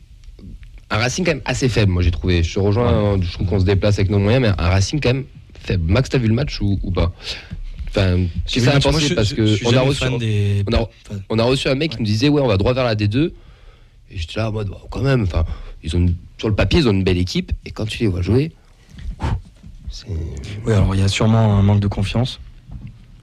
un 0.91 0.97
Racing 0.97 1.25
quand 1.25 1.33
même 1.33 1.43
assez 1.45 1.69
faible, 1.69 1.93
moi 1.93 2.03
j'ai 2.03 2.11
trouvé. 2.11 2.43
Je 2.43 2.53
te 2.55 2.59
rejoins, 2.61 2.89
hein, 3.15 3.19
je 3.23 3.33
trouve 3.33 3.47
qu'on 3.47 3.61
se 3.61 3.65
déplace 3.65 3.99
avec 3.99 4.11
nos 4.11 4.19
moyens, 4.19 4.43
mais 4.43 4.49
un 4.49 4.69
Racing 4.69 5.01
quand 5.01 5.15
même 5.15 5.25
faible. 5.61 5.91
Max, 5.93 6.09
t'as 6.11 6.19
vu 6.19 6.27
le 6.29 6.35
match 6.35 6.61
ou, 6.61 6.79
ou 6.83 6.91
pas? 6.91 7.13
Enfin, 7.91 8.17
vu 8.17 8.29
ça 8.61 8.79
pensé 8.81 9.09
je- 9.09 9.15
Parce 9.15 9.29
je- 9.31 9.35
que 9.35 9.47
je 9.47 9.65
on 9.67 9.73
a 9.77 9.81
reçu. 9.81 10.01
fan 10.01 10.19
des- 10.19 10.65
on 10.69 10.73
a- 10.75 10.81
enfin, 10.81 11.21
On 11.29 11.39
a 11.39 11.43
reçu 11.45 11.69
un 11.69 11.75
mec 11.75 11.93
qui 11.93 11.99
nous 11.99 12.05
disait 12.05 12.29
ouais 12.29 12.41
on 12.41 12.47
va 12.47 12.57
droit 12.57 12.73
vers 12.73 12.85
la 12.85 12.95
D2 12.95 13.33
et 14.13 14.17
j'étais 14.17 14.39
là 14.39 14.49
en 14.49 14.53
mode 14.53 14.69
Wow, 14.69 14.87
quand 14.91 15.03
même 15.03 15.23
enfin 15.23 15.45
ils 15.83 15.97
ont 15.97 16.07
sur 16.39 16.49
le 16.49 16.55
papier 16.55 16.79
ils 16.81 16.89
ont 16.89 16.93
une 16.93 17.03
belle 17.03 17.19
équipe 17.19 17.51
et 17.67 17.71
quand 17.73 17.87
tu 17.87 17.99
les 17.99 18.07
vois 18.07 18.23
jouer 18.23 18.53
Oui, 20.67 20.73
alors 20.73 20.95
il 20.95 21.01
y 21.01 21.05
a 21.05 21.09
sûrement 21.09 21.59
un 21.59 21.63
manque 21.63 21.81
de 21.81 21.89
confiance. 21.89 22.39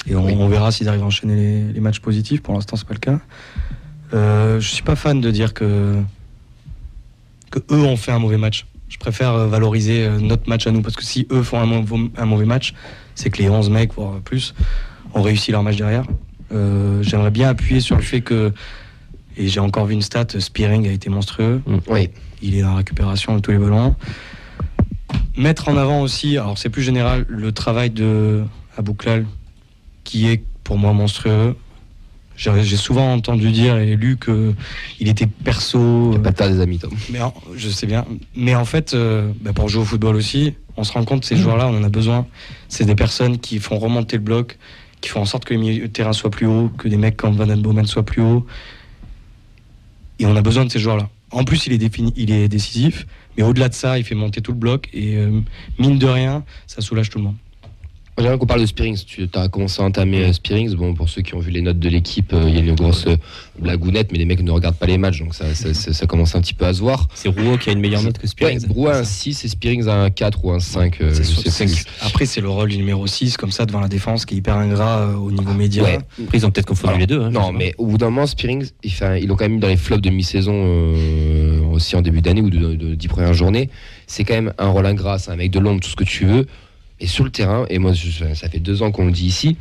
Et 0.09 0.15
on, 0.15 0.25
Oui. 0.25 0.33
on 0.37 0.47
verra 0.47 0.71
s'ils 0.71 0.87
arrivent 0.89 1.01
à 1.03 1.05
enchaîner 1.05 1.35
les, 1.35 1.73
les 1.73 1.79
matchs 1.79 1.99
positifs. 1.99 2.41
Pour 2.41 2.53
l'instant, 2.53 2.75
c'est 2.77 2.87
pas 2.87 2.93
le 2.93 2.99
cas. 2.99 3.19
Euh, 4.13 4.59
je 4.59 4.67
suis 4.69 4.83
pas 4.83 4.95
fan 4.95 5.19
de 5.21 5.31
dire 5.31 5.53
que, 5.53 6.01
que 7.51 7.59
eux 7.71 7.81
ont 7.83 7.97
fait 7.97 8.11
un 8.11 8.19
mauvais 8.19 8.37
match. 8.37 8.65
Je 8.89 8.97
préfère 8.97 9.33
euh, 9.33 9.47
valoriser 9.47 10.05
euh, 10.05 10.19
notre 10.19 10.47
match 10.49 10.65
à 10.67 10.71
nous. 10.71 10.81
Parce 10.81 10.95
que 10.95 11.03
si 11.03 11.27
eux 11.31 11.43
font 11.43 11.59
un, 11.59 11.65
mau- 11.65 12.09
un 12.17 12.25
mauvais 12.25 12.45
match, 12.45 12.73
c'est 13.15 13.29
que 13.29 13.41
les 13.41 13.49
11 13.49 13.69
mecs, 13.69 13.93
voire 13.93 14.19
plus, 14.21 14.53
ont 15.13 15.21
réussi 15.21 15.51
leur 15.51 15.63
match 15.63 15.75
derrière. 15.77 16.05
Euh, 16.53 17.03
J'aimerais 17.03 17.31
bien 17.31 17.49
appuyer 17.49 17.81
sur 17.81 17.97
le 17.97 18.01
fait 18.01 18.21
que, 18.21 18.53
et 19.35 19.47
j'ai 19.49 19.59
encore 19.59 19.85
vu 19.85 19.93
une 19.93 20.01
stat, 20.01 20.27
Spearing 20.39 20.87
a 20.87 20.91
été 20.91 21.09
monstrueux. 21.09 21.61
oui 21.89 22.09
Il 22.41 22.55
est 22.55 22.63
en 22.63 22.75
récupération 22.75 23.35
de 23.35 23.41
tous 23.41 23.51
les 23.51 23.57
ballons. 23.57 23.95
Mettre 25.35 25.67
en 25.69 25.77
avant 25.77 26.01
aussi, 26.01 26.37
alors 26.37 26.57
c'est 26.57 26.69
plus 26.69 26.81
général, 26.81 27.25
le 27.27 27.51
travail 27.51 27.89
de 27.89 28.43
Abouklal, 28.77 29.25
qui 30.03 30.27
est 30.27 30.43
pour 30.63 30.77
moi 30.77 30.93
monstrueux. 30.93 31.55
J'ai 32.38 32.77
souvent 32.77 33.13
entendu 33.13 33.51
dire 33.51 33.77
et 33.77 33.96
lu 33.96 34.15
que 34.15 34.53
il 35.00 35.10
était 35.10 35.25
perso. 35.25 36.17
pas 36.24 36.32
de 36.32 36.53
des 36.53 36.62
amis 36.62 36.77
Tom 36.77 36.91
Mais 37.10 37.20
en- 37.20 37.34
je 37.56 37.67
sais 37.67 37.88
bien. 37.88 38.06
Mais 38.36 38.53
en 38.56 38.63
fait, 38.65 38.94
euh, 38.94 39.32
bah, 39.41 39.53
pour 39.53 39.67
jouer 39.70 39.82
au 39.82 39.86
football 39.86 40.15
aussi, 40.15 40.53
on 40.77 40.84
se 40.84 40.94
rend 40.94 41.03
compte 41.03 41.22
que 41.22 41.25
ces 41.25 41.36
joueurs-là, 41.36 41.67
on 41.67 41.75
en 41.77 41.84
a 41.84 41.89
besoin. 41.89 42.27
C'est 42.70 42.86
des 42.86 42.94
personnes 42.96 43.39
qui 43.39 43.58
font 43.60 43.79
remonter 43.79 44.17
le 44.17 44.24
bloc, 44.24 44.58
qui 45.01 45.10
font 45.10 45.22
en 45.22 45.25
sorte 45.25 45.46
que 45.46 45.56
le 45.56 45.60
milieu 45.60 45.82
de 45.88 45.91
terrain 45.91 46.13
soit 46.13 46.29
plus 46.29 46.46
haut, 46.46 46.70
que 46.77 46.88
des 46.88 46.98
mecs 46.98 47.17
comme 47.17 47.36
Van 47.36 47.48
Den 47.48 47.62
Bomen 47.62 47.88
soient 47.88 48.06
plus 48.06 48.22
hauts. 48.22 48.46
Et 50.20 50.25
on 50.27 50.36
a 50.36 50.41
besoin 50.41 50.65
de 50.65 50.72
ces 50.72 50.79
joueurs-là. 50.79 51.10
En 51.32 51.44
plus, 51.44 51.65
il 51.67 51.74
est, 51.74 51.77
défini, 51.77 52.13
il 52.15 52.32
est 52.32 52.48
décisif, 52.48 53.06
mais 53.38 53.44
au-delà 53.44 53.70
de 53.70 53.74
ça, 53.74 53.98
il 53.98 54.03
fait 54.03 54.15
monter 54.15 54.41
tout 54.41 54.51
le 54.51 54.58
bloc. 54.58 54.89
Et 54.94 55.17
euh, 55.17 55.41
mine 55.79 55.98
de 55.98 56.06
rien, 56.08 56.44
ça 56.67 56.82
soulage 56.82 57.10
tout 57.10 57.17
le 57.17 57.25
monde. 57.25 57.36
J'aimerais 58.19 58.38
qu'on 58.39 58.47
parle 58.47 58.62
de 58.62 58.65
Spearings. 58.65 58.97
Tu 59.05 59.29
as 59.36 59.47
commencé 59.47 59.79
à 59.81 59.86
entamer 59.86 60.24
euh, 60.24 60.33
Spearings. 60.33 60.74
Bon, 60.74 60.95
pour 60.95 61.07
ceux 61.07 61.21
qui 61.21 61.36
ont 61.36 61.39
vu 61.39 61.51
les 61.51 61.62
notes 61.62 61.77
de 61.77 61.88
l'équipe, 61.88 62.33
euh, 62.33 62.45
il 62.47 62.55
y 62.55 62.57
a 62.57 62.62
une 62.62 62.74
grosse 62.74 63.05
euh, 63.05 63.15
blagounette, 63.59 64.12
mais 64.12 64.17
les 64.17 64.25
mecs 64.25 64.41
ne 64.41 64.50
regardent 64.50 64.75
pas 64.77 64.88
les 64.88 64.97
matchs, 64.97 65.19
donc 65.19 65.36
ça, 65.36 65.53
ça, 65.53 65.71
ça- 65.75 65.93
ça 65.93 66.05
commence 66.07 66.33
un 66.33 66.41
petit 66.41 66.55
peu 66.55 66.65
à 66.65 66.74
se 66.74 66.79
voir. 66.79 67.07
C'est 67.13 67.29
Rouault 67.29 67.57
qui 67.57 67.69
a 67.69 67.74
une 67.74 67.79
meilleure 67.79 68.01
note 68.01 68.17
que 68.17 68.24
Ouais, 68.24 68.27
Spearings. 68.27 68.67
Roux 68.69 68.88
a 68.88 68.97
un 68.97 69.03
6 69.03 69.45
et 69.45 69.47
Spearings 69.47 69.88
a 69.88 69.93
un 70.01 70.09
4 70.09 70.43
ou 70.45 70.51
un 70.51 70.59
5. 70.59 71.00
euh, 71.01 71.12
C'est 71.13 71.24
je 71.24 71.39
sais 71.41 71.50
c'est- 71.51 71.65
plus. 71.65 71.86
Après, 72.01 72.25
c'est 72.25 72.41
le 72.41 72.50
rôle 72.50 72.69
du 72.69 72.77
numéro 72.77 73.05
6, 73.05 73.38
comme 73.38 73.51
ça, 73.51 73.67
devant 73.67 73.81
la 73.81 73.88
défense, 73.88 74.25
qui 74.25 74.33
est 74.33 74.38
hyper 74.39 74.55
ingrat 74.57 75.00
euh, 75.01 75.13
au 75.15 75.29
niveau 75.31 75.53
média. 75.53 75.83
Ouais. 75.83 76.00
Après, 76.24 76.39
ils 76.39 76.45
ont 76.45 76.50
peut-être 76.50 76.65
confondu 76.65 76.89
Alors, 76.89 77.00
les 77.00 77.07
deux. 77.07 77.21
hein, 77.21 77.29
non, 77.29 77.51
mais 77.51 77.75
au 77.77 77.86
bout 77.86 78.00
d'un 78.00 78.09
moment, 78.09 78.25
Spearings, 78.25 78.69
ils 78.83 79.27
l'ont 79.27 79.36
quand 79.36 79.45
même 79.45 79.53
mis 79.53 79.59
dans 79.59 79.67
les 79.67 79.77
flops 79.77 80.01
de 80.01 80.09
mi-saison 80.09 80.53
euh, 80.55 81.62
aussi 81.71 81.95
en 81.95 82.01
début 82.01 82.21
d'année 82.21 82.41
ou 82.41 82.50
de, 82.50 82.74
de, 82.74 82.95
10 82.95 83.07
premières 83.09 83.36
journées. 83.36 83.69
C'est 84.07 84.24
quand 84.24 84.33
même 84.33 84.53
un 84.57 84.69
rôle 84.69 84.88
ingrat, 84.88 85.19
c'est 85.19 85.29
un 85.29 85.36
mec 85.36 85.51
de 85.51 85.59
l'ombre, 85.59 85.81
tout 85.81 85.89
ce 85.89 85.95
que 85.95 86.03
tu 86.03 86.25
veux. 86.25 86.47
Et 87.00 87.08
sur 87.08 87.24
le 87.24 87.30
terrain, 87.30 87.66
et 87.70 87.77
moi, 87.80 87.94
je- 87.94 88.34
ça 88.34 88.50
fait 88.50 88.60
deux 88.60 88.82
ans 88.82 88.92
qu'on 88.92 89.06
le 89.06 89.12
dit 89.12 89.25
ici, 89.27 89.56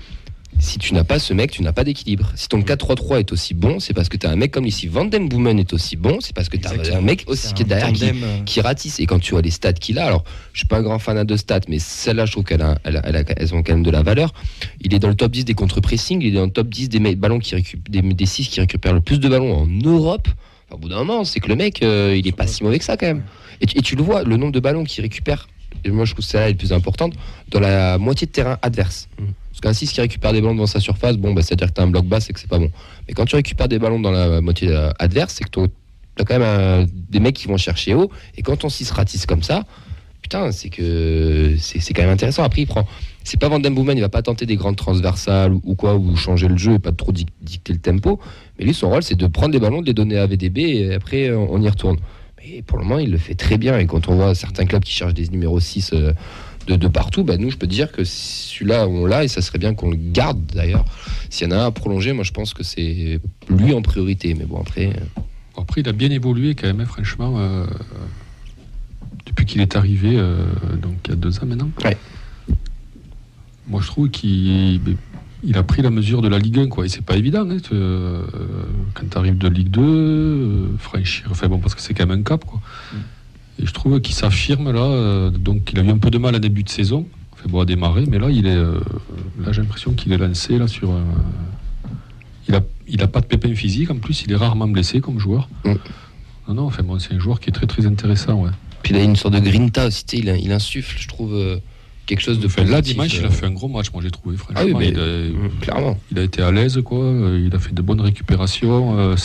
si 0.59 0.79
tu 0.79 0.95
n'as 0.95 1.05
pas 1.05 1.19
ce 1.19 1.35
mec, 1.35 1.51
tu 1.51 1.61
n'as 1.63 1.73
pas 1.75 1.85
d'équilibre. 1.85 2.33
Si 2.35 2.49
ton 2.49 2.63
4-3-3 2.63 3.19
est 3.21 3.31
aussi 3.31 3.53
bon, 3.53 3.79
c'est 3.79 3.93
parce 3.93 4.09
que 4.09 4.17
tu 4.17 4.27
as 4.27 4.31
un 4.31 4.37
mec 4.37 4.53
comme 4.53 4.65
lui. 4.65 4.73
Si 4.73 4.87
Van 4.87 5.05
Den 5.05 5.29
Boomen 5.29 5.59
est 5.59 5.71
aussi 5.75 5.97
bon, 5.97 6.17
c'est 6.21 6.35
parce 6.35 6.49
que 6.49 6.57
tu 6.57 6.67
as 6.67 6.71
un 6.97 7.01
mec 7.03 7.25
aussi 7.27 7.53
qui 7.53 7.61
est 7.63 7.67
derrière 7.67 7.89
qui, 7.93 8.01
euh, 8.25 8.43
qui 8.47 8.61
ratisse. 8.63 8.99
Et 8.99 9.05
quand 9.05 9.19
tu 9.19 9.33
vois 9.33 9.43
les 9.43 9.51
stats 9.51 9.75
qu'il 9.75 9.99
a, 9.99 10.07
alors 10.07 10.25
je 10.55 10.61
suis 10.61 10.67
pas 10.67 10.79
un 10.79 10.83
grand 10.83 10.99
fan 10.99 11.23
de 11.25 11.37
stats, 11.37 11.61
mais 11.69 11.79
celle-là, 11.79 12.25
je 12.25 12.33
trouve 12.33 12.45
qu'elles 12.45 12.63
a, 12.63 12.79
elle 12.85 13.55
ont 13.55 13.63
quand 13.63 13.73
même 13.75 13.83
de 13.83 13.91
la 13.91 14.03
valeur. 14.03 14.33
Il 14.81 14.95
est 14.95 14.99
dans 14.99 15.09
le 15.09 15.15
top 15.15 15.31
10 15.33 15.45
des 15.45 15.53
contre-pressing, 15.53 16.23
il 16.23 16.29
est 16.29 16.39
dans 16.39 16.47
le 16.47 16.51
top 16.51 16.69
10 16.71 16.89
des 16.89 17.01
ballons 17.17 17.39
qui 17.39 17.55
récup- 17.55 17.91
des, 17.91 18.01
des 18.01 18.27
6 18.27 18.49
qui 18.49 18.61
récupèrent 18.61 18.95
le 18.95 19.03
plus 19.03 19.21
de 19.21 19.29
ballons 19.29 19.55
en 19.55 19.67
Europe. 19.67 20.29
Enfin, 20.69 20.77
au 20.77 20.79
bout 20.79 20.89
d'un 20.89 20.97
moment, 21.05 21.25
c'est 21.25 21.41
que 21.41 21.49
le 21.49 21.57
mec, 21.57 21.83
euh, 21.83 22.17
il 22.17 22.27
est 22.27 22.33
pas 22.33 22.47
si 22.47 22.65
mauvais 22.65 22.79
que 22.79 22.85
ça 22.85 22.97
quand 22.97 23.07
même. 23.07 23.23
Et 23.61 23.67
et 23.79 23.83
tu 23.83 23.95
le 23.95 24.03
vois, 24.03 24.23
le 24.23 24.39
nombre 24.39 24.53
de 24.53 24.61
ballons 24.61 24.85
qu'il 24.85 25.03
récupère, 25.03 25.49
et 25.85 25.91
moi 25.91 26.05
je 26.05 26.13
trouve 26.13 26.25
celle-là 26.25 26.51
est 26.51 26.55
plus 26.55 26.73
importante, 26.73 27.15
dans 27.51 27.61
la 27.61 27.99
moitié 27.99 28.27
de 28.27 28.33
terrain 28.33 28.59
adverse. 28.63 29.09
Parce 29.51 29.61
qu'un 29.63 29.73
6 29.73 29.93
qui 29.93 30.01
récupère 30.01 30.33
des 30.33 30.41
ballons 30.41 30.55
devant 30.55 30.67
sa 30.67 30.81
surface, 30.81 31.17
bon, 31.17 31.33
bah, 31.33 31.41
c'est-à-dire 31.43 31.69
que 31.69 31.73
tu 31.75 31.81
as 31.81 31.85
un 31.85 31.89
bloc 31.89 32.05
bas, 32.05 32.21
c'est 32.21 32.33
que 32.33 32.41
c'est 32.41 32.49
pas 32.51 32.59
bon. 32.59 32.71
Mais 33.09 33.15
quand 33.15 33.25
tu 33.25 33.37
récupères 33.37 33.69
des 33.69 33.79
ballons 33.79 34.01
dans 34.01 34.11
la 34.11 34.41
moitié 34.43 34.69
euh, 34.69 34.91
adverse, 34.99 35.35
c'est 35.35 35.45
que 35.45 35.51
tu 35.51 35.61
as 35.61 36.25
quand 36.25 36.39
même 36.39 36.87
des 37.09 37.21
mecs 37.21 37.37
qui 37.37 37.49
vont 37.49 37.57
chercher 37.57 37.95
haut. 37.95 38.11
Et 38.37 38.43
quand 38.43 38.57
ton 38.57 38.69
6 38.69 38.91
ratisse 38.91 39.25
comme 39.25 39.43
ça, 39.43 39.65
putain, 40.21 40.53
c'est 40.53 40.69
que 40.69 41.57
c'est 41.59 41.95
quand 41.95 42.03
même 42.03 42.11
intéressant. 42.11 42.43
Après, 42.43 42.63
il 42.63 42.67
prend. 42.67 42.87
C'est 43.25 43.41
pas 43.41 43.49
Van 43.49 43.59
Den 43.59 43.75
Boomen, 43.75 43.97
il 43.97 44.03
va 44.03 44.09
pas 44.09 44.23
tenter 44.23 44.45
des 44.45 44.57
grandes 44.57 44.77
transversales 44.77 45.53
ou, 45.53 45.61
ou 45.65 45.75
quoi, 45.75 45.97
ou 45.97 46.15
changer 46.17 46.49
le 46.49 46.57
jeu 46.59 46.75
et 46.75 46.79
pas 46.79 46.93
trop 46.93 47.11
dic- 47.13 47.29
dicter 47.41 47.73
le 47.73 47.79
tempo. 47.79 48.21
Mais 48.59 48.67
lui, 48.67 48.75
son 48.75 48.91
rôle, 48.91 49.03
c'est 49.03 49.17
de 49.17 49.27
prendre 49.27 49.53
les 49.55 49.59
ballons, 49.59 49.81
de 49.81 49.87
les 49.87 49.95
donner 49.95 50.19
à 50.19 50.27
VDB 50.27 50.59
et 50.59 50.95
après, 50.95 51.29
euh, 51.31 51.39
on 51.39 51.61
y 51.63 51.69
retourne. 51.69 51.97
Mais 52.49 52.63
pour 52.63 52.79
le 52.79 52.85
moment, 52.85 52.99
il 52.99 53.11
le 53.11 53.19
fait 53.19 53.35
très 53.35 53.59
bien. 53.59 53.79
Et 53.79 53.87
quand 53.87 54.09
on 54.09 54.15
voit 54.17 54.35
certains 54.35 54.67
clubs 54.67 54.83
qui 54.83 54.93
cherchent 54.93 55.15
des 55.15 55.29
numéros 55.29 55.59
6 55.61 55.91
euh, 55.93 56.13
de, 56.67 56.77
de 56.77 56.89
partout, 56.89 57.25
bah, 57.25 57.37
nous, 57.37 57.51
je 57.51 57.57
peux 57.57 57.67
te 57.67 57.73
dire 57.73 57.91
que 57.93 58.05
celui-là, 58.05 58.87
on 58.89 59.07
l'a 59.07 59.25
et 59.25 59.29
ça 59.29 59.41
serait 59.43 59.59
bien 59.59 59.75
qu'on 59.75 59.91
le 59.91 59.97
garde 59.97 60.41
d'ailleurs. 60.55 60.85
S'il 61.31 61.49
y 61.49 61.53
en 61.53 61.57
a 61.57 61.61
un 61.63 61.67
à 61.67 61.71
prolonger, 61.71 62.13
moi, 62.13 62.25
je 62.25 62.33
pense 62.33 62.55
que 62.55 62.63
c'est 62.63 63.21
lui 63.49 63.73
en 63.73 63.83
priorité. 63.83 64.35
Mais 64.35 64.45
bon, 64.45 64.61
après. 64.61 64.87
euh, 64.89 65.21
Après, 65.61 65.81
il 65.81 65.89
a 65.89 65.93
bien 65.93 66.11
évolué 66.11 66.55
quand 66.55 66.67
même, 66.67 66.81
hein, 66.81 66.87
franchement. 66.87 67.35
euh, 67.39 67.67
depuis 69.25 69.45
qu'il 69.45 69.61
est 69.61 69.75
arrivé, 69.75 70.17
euh, 70.17 70.45
donc 70.81 70.95
il 71.07 71.11
y 71.11 71.13
a 71.13 71.17
deux 71.17 71.37
ans 71.41 71.47
maintenant. 71.47 71.71
Ouais. 71.85 71.97
Moi, 73.67 73.81
je 73.83 73.87
trouve 73.89 74.09
qu'il 74.11 74.81
il 75.43 75.57
a 75.57 75.63
pris 75.63 75.83
la 75.83 75.91
mesure 75.91 76.23
de 76.23 76.29
la 76.29 76.39
Ligue 76.39 76.59
1, 76.59 76.69
quoi. 76.69 76.87
Et 76.87 76.89
c'est 76.89 77.05
pas 77.05 77.17
évident, 77.17 77.49
hein, 77.49 77.59
euh, 77.73 78.23
quand 78.95 79.09
tu 79.11 79.19
arrives 79.19 79.39
de 79.39 79.49
Ligue 79.49 79.69
2, 79.71 79.81
euh, 79.83 80.67
franchir. 80.79 81.27
Enfin 81.31 81.49
bon, 81.49 81.59
parce 81.59 81.75
que 81.75 81.81
c'est 81.81 81.95
quand 81.95 82.07
même 82.07 82.21
un 82.21 82.23
cap, 82.23 82.45
quoi. 82.45 82.61
Et 83.61 83.67
je 83.67 83.73
trouve 83.73 84.01
qu'il 84.01 84.15
s'affirme 84.15 84.71
là. 84.73 84.83
euh, 84.83 85.31
donc, 85.31 85.71
il 85.73 85.79
a 85.79 85.83
eu 85.83 85.91
un 85.91 85.99
peu 85.99 86.11
de 86.11 86.19
mal 86.19 86.35
à 86.35 86.39
début 86.39 86.63
de 86.63 86.69
saison. 86.69 87.07
Enfin 87.33 87.45
bon, 87.49 87.61
à 87.61 87.65
démarrer, 87.65 88.05
mais 88.07 88.19
là, 88.19 88.31
il 88.31 88.47
est. 88.47 88.57
là, 88.57 89.53
j'ai 89.53 89.61
l'impression 89.63 89.93
qu'il 89.93 90.13
est 90.13 90.19
lancé 90.19 90.59
là 90.59 90.69
sur. 90.69 90.91
il 92.49 92.55
a, 92.55 92.61
il 92.89 93.03
a 93.03 93.09
pas 93.09 93.21
de 93.21 93.27
pépin 93.27 93.55
physique. 93.55 93.91
En 93.91 93.97
plus, 93.99 94.23
il 94.25 94.33
est 94.33 94.37
rarement 94.37 94.69
blessé 94.69 95.01
comme 95.01 95.19
joueur. 95.19 95.49
Mm. 95.65 95.73
Non, 96.49 96.55
non. 96.55 96.63
Enfin 96.67 96.83
bon, 96.83 96.99
c'est 96.99 97.13
un 97.15 97.19
joueur 97.19 97.41
qui 97.41 97.51
est 97.51 97.53
très 97.53 97.67
très 97.67 97.87
intéressant, 97.87 98.43
ouais. 98.43 98.51
Puis 98.83 98.95
il 98.95 99.01
a 99.01 99.03
une 99.03 99.17
sorte 99.17 99.35
de 99.35 99.41
grinta 99.41 99.87
aussi, 99.87 100.05
il, 100.13 100.29
il 100.41 100.53
insuffle, 100.53 100.97
je 100.99 101.09
trouve, 101.09 101.35
quelque 102.07 102.21
chose 102.21 102.39
de 102.41 102.47
Enfin, 102.47 102.65
là, 102.65 102.81
dimanche, 102.81 103.15
il 103.15 103.25
euh. 103.25 103.29
a 103.29 103.31
fait 103.31 103.47
un 103.47 103.51
gros 103.51 103.69
match, 103.69 103.87
moi 103.93 104.03
j'ai 104.03 104.11
trouvé, 104.11 104.37
franchement. 104.37 104.61
Ah 104.63 104.65
oui, 104.65 104.75
mais- 104.79 104.89
il, 104.89 104.99
a, 104.99 105.03
Mm, 105.03 105.51
Clairement. 105.61 105.99
il 106.13 106.19
a 106.19 106.23
été 106.23 106.43
à 106.43 106.51
l'aise, 106.53 106.81
quoi. 106.85 106.99
euh, 107.05 107.45
Il 107.47 107.55
a 107.55 107.59
fait 107.59 107.75
de 107.75 107.83
bonnes 107.83 108.01
récupérations, 108.01 108.99
euh, 108.99 109.17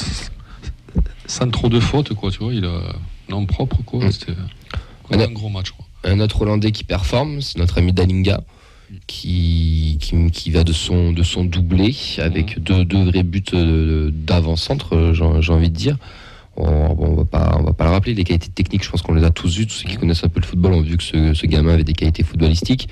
sans 1.27 1.49
trop 1.49 1.69
de 1.69 1.79
fautes, 1.79 2.13
quoi. 2.13 2.31
Tu 2.31 2.39
vois, 2.39 2.53
il 2.53 2.65
a 2.65 2.81
non 3.29 3.45
propre, 3.45 3.77
quoi. 3.85 4.03
Mm. 4.05 4.11
C'était 4.11 4.33
un 5.11 5.31
gros 5.31 5.49
match, 5.49 5.71
quoi. 5.71 5.85
Un 6.03 6.19
autre 6.19 6.41
Hollandais 6.41 6.71
qui 6.71 6.83
performe, 6.83 7.41
c'est 7.41 7.59
notre 7.59 7.77
ami 7.77 7.93
Dalinga, 7.93 8.41
qui, 9.07 9.97
qui, 10.01 10.31
qui 10.31 10.51
va 10.51 10.63
de 10.63 10.73
son, 10.73 11.11
de 11.13 11.23
son 11.23 11.45
doublé, 11.45 11.95
avec 12.17 12.61
deux, 12.61 12.83
deux 12.85 13.03
vrais 13.05 13.23
buts 13.23 13.43
euh, 13.53 14.09
d'avant-centre, 14.11 14.95
euh, 14.95 15.41
j'ai 15.41 15.53
envie 15.53 15.69
de 15.69 15.75
dire. 15.75 15.97
On, 16.57 16.65
on 16.65 17.15
va 17.15 17.25
pas, 17.25 17.55
on 17.59 17.63
va 17.63 17.73
pas 17.73 17.85
le 17.85 17.91
rappeler, 17.91 18.13
les 18.13 18.23
qualités 18.23 18.49
techniques, 18.49 18.83
je 18.83 18.89
pense 18.89 19.01
qu'on 19.01 19.13
les 19.13 19.23
a 19.23 19.29
tous 19.29 19.57
vues, 19.57 19.67
tous 19.67 19.73
ceux 19.73 19.89
qui 19.89 19.95
connaissent 19.95 20.23
un 20.23 20.29
peu 20.29 20.41
le 20.41 20.45
football 20.45 20.73
ont 20.73 20.81
vu 20.81 20.97
que 20.97 21.03
ce, 21.03 21.33
ce 21.33 21.45
gamin 21.45 21.73
avait 21.73 21.83
des 21.83 21.93
qualités 21.93 22.23
footballistiques. 22.23 22.89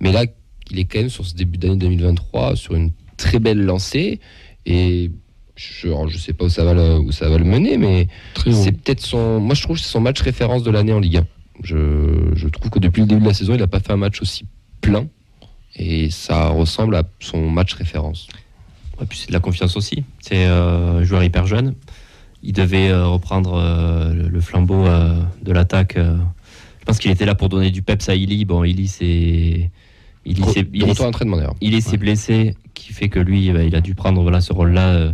Mais 0.00 0.12
là, 0.12 0.24
il 0.70 0.78
est 0.78 0.84
quand 0.84 0.98
même 0.98 1.10
sur 1.10 1.24
ce 1.26 1.34
début 1.34 1.58
d'année 1.58 1.76
2023 1.76 2.56
sur 2.56 2.74
une 2.74 2.92
très 3.16 3.38
belle 3.38 3.62
lancée. 3.62 4.20
Et 4.64 5.10
je, 5.54 5.88
je 6.08 6.18
sais 6.18 6.32
pas 6.32 6.46
où 6.46 6.48
ça 6.48 6.64
va 6.64 6.74
le, 6.74 6.98
où 6.98 7.12
ça 7.12 7.28
va 7.28 7.38
le 7.38 7.44
mener, 7.44 7.78
mais 7.78 8.08
c'est 8.50 8.72
peut-être 8.72 9.00
son. 9.00 9.40
Moi, 9.40 9.54
je 9.54 9.62
trouve 9.62 9.76
que 9.76 9.82
c'est 9.82 9.90
son 9.90 10.00
match 10.00 10.20
référence 10.20 10.62
de 10.62 10.70
l'année 10.70 10.92
en 10.92 11.00
Ligue 11.00 11.18
1. 11.18 11.26
Je, 11.62 12.32
je 12.34 12.48
trouve 12.48 12.70
que 12.70 12.78
depuis 12.78 13.00
le 13.00 13.06
début 13.06 13.22
de 13.22 13.26
la 13.26 13.34
saison, 13.34 13.54
il 13.54 13.60
n'a 13.60 13.66
pas 13.66 13.80
fait 13.80 13.92
un 13.92 13.96
match 13.96 14.20
aussi 14.20 14.44
plein. 14.80 15.06
Et 15.76 16.10
ça 16.10 16.48
ressemble 16.48 16.96
à 16.96 17.02
son 17.20 17.50
match 17.50 17.74
référence. 17.74 18.28
Ouais, 18.98 19.06
puis 19.06 19.18
c'est 19.18 19.28
de 19.28 19.32
la 19.32 19.40
confiance 19.40 19.76
aussi. 19.76 20.04
C'est 20.20 20.46
euh, 20.46 21.00
un 21.00 21.04
joueur 21.04 21.22
hyper 21.22 21.46
jeune. 21.46 21.74
Il 22.48 22.52
devait 22.52 22.88
euh, 22.90 23.06
reprendre 23.08 23.54
euh, 23.54 24.12
le, 24.14 24.28
le 24.28 24.40
flambeau 24.40 24.86
euh, 24.86 25.20
de 25.42 25.52
l'attaque. 25.52 25.96
euh. 25.96 26.16
Je 26.80 26.84
pense 26.84 26.98
qu'il 27.00 27.10
était 27.10 27.26
là 27.26 27.34
pour 27.34 27.48
donner 27.48 27.72
du 27.72 27.82
peps 27.82 28.08
à 28.08 28.14
Illy. 28.14 28.44
Bon, 28.44 28.62
Illy. 28.62 28.84
Illy, 28.84 28.88
s'est- 28.88 29.68
Illy. 30.72 30.92
Illy 31.60 31.82
s'est 31.82 31.96
blessé, 31.96 32.54
qui 32.74 32.92
fait 32.92 33.08
que 33.08 33.18
lui, 33.18 33.50
bah, 33.50 33.64
il 33.64 33.74
a 33.74 33.80
dû 33.80 33.94
prendre 33.96 34.22
voilà, 34.22 34.40
ce 34.40 34.52
rôle-là 34.52 34.88
euh, 34.90 35.12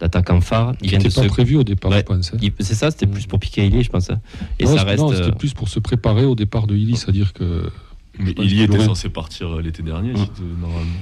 d'attaquant 0.00 0.40
phare. 0.42 0.74
Il 0.82 0.92
Il 0.92 0.98
n'était 0.98 1.08
pas 1.14 1.22
se. 1.22 1.28
prévu 1.28 1.56
au 1.56 1.64
départ, 1.64 1.90
Ouais. 1.90 1.98
je 2.00 2.02
pense. 2.04 2.34
hein. 2.34 2.38
il- 2.42 2.52
C'est 2.60 2.74
ça, 2.74 2.90
c'était 2.90 3.06
plus 3.06 3.26
pour 3.26 3.38
piquer 3.38 3.66
Illy, 3.66 3.82
je 3.82 3.90
pense. 3.90 4.10
hein. 4.10 4.20
Et 4.58 4.64
non, 4.64 4.76
ça 4.76 4.84
reste. 4.84 4.98
non, 5.00 5.08
c'était 5.10 5.22
euh, 5.28 5.32
plus 5.32 5.54
pour 5.54 5.68
se 5.68 5.78
préparer 5.80 6.24
au 6.26 6.34
départ 6.34 6.66
de 6.66 6.76
Illy, 6.76 6.96
c'est-à-dire 6.96 7.32
que. 7.32 7.70
Mais 8.18 8.32
pense 8.34 8.44
il 8.44 8.52
y 8.52 8.54
qu'il 8.56 8.62
était 8.62 8.76
aurait- 8.76 8.84
censé 8.86 9.08
partir 9.08 9.56
l'été 9.62 9.82
dernier, 9.82 10.12
Ouais. 10.12 10.18
c'était- 10.20 10.42
normalement. 10.60 11.00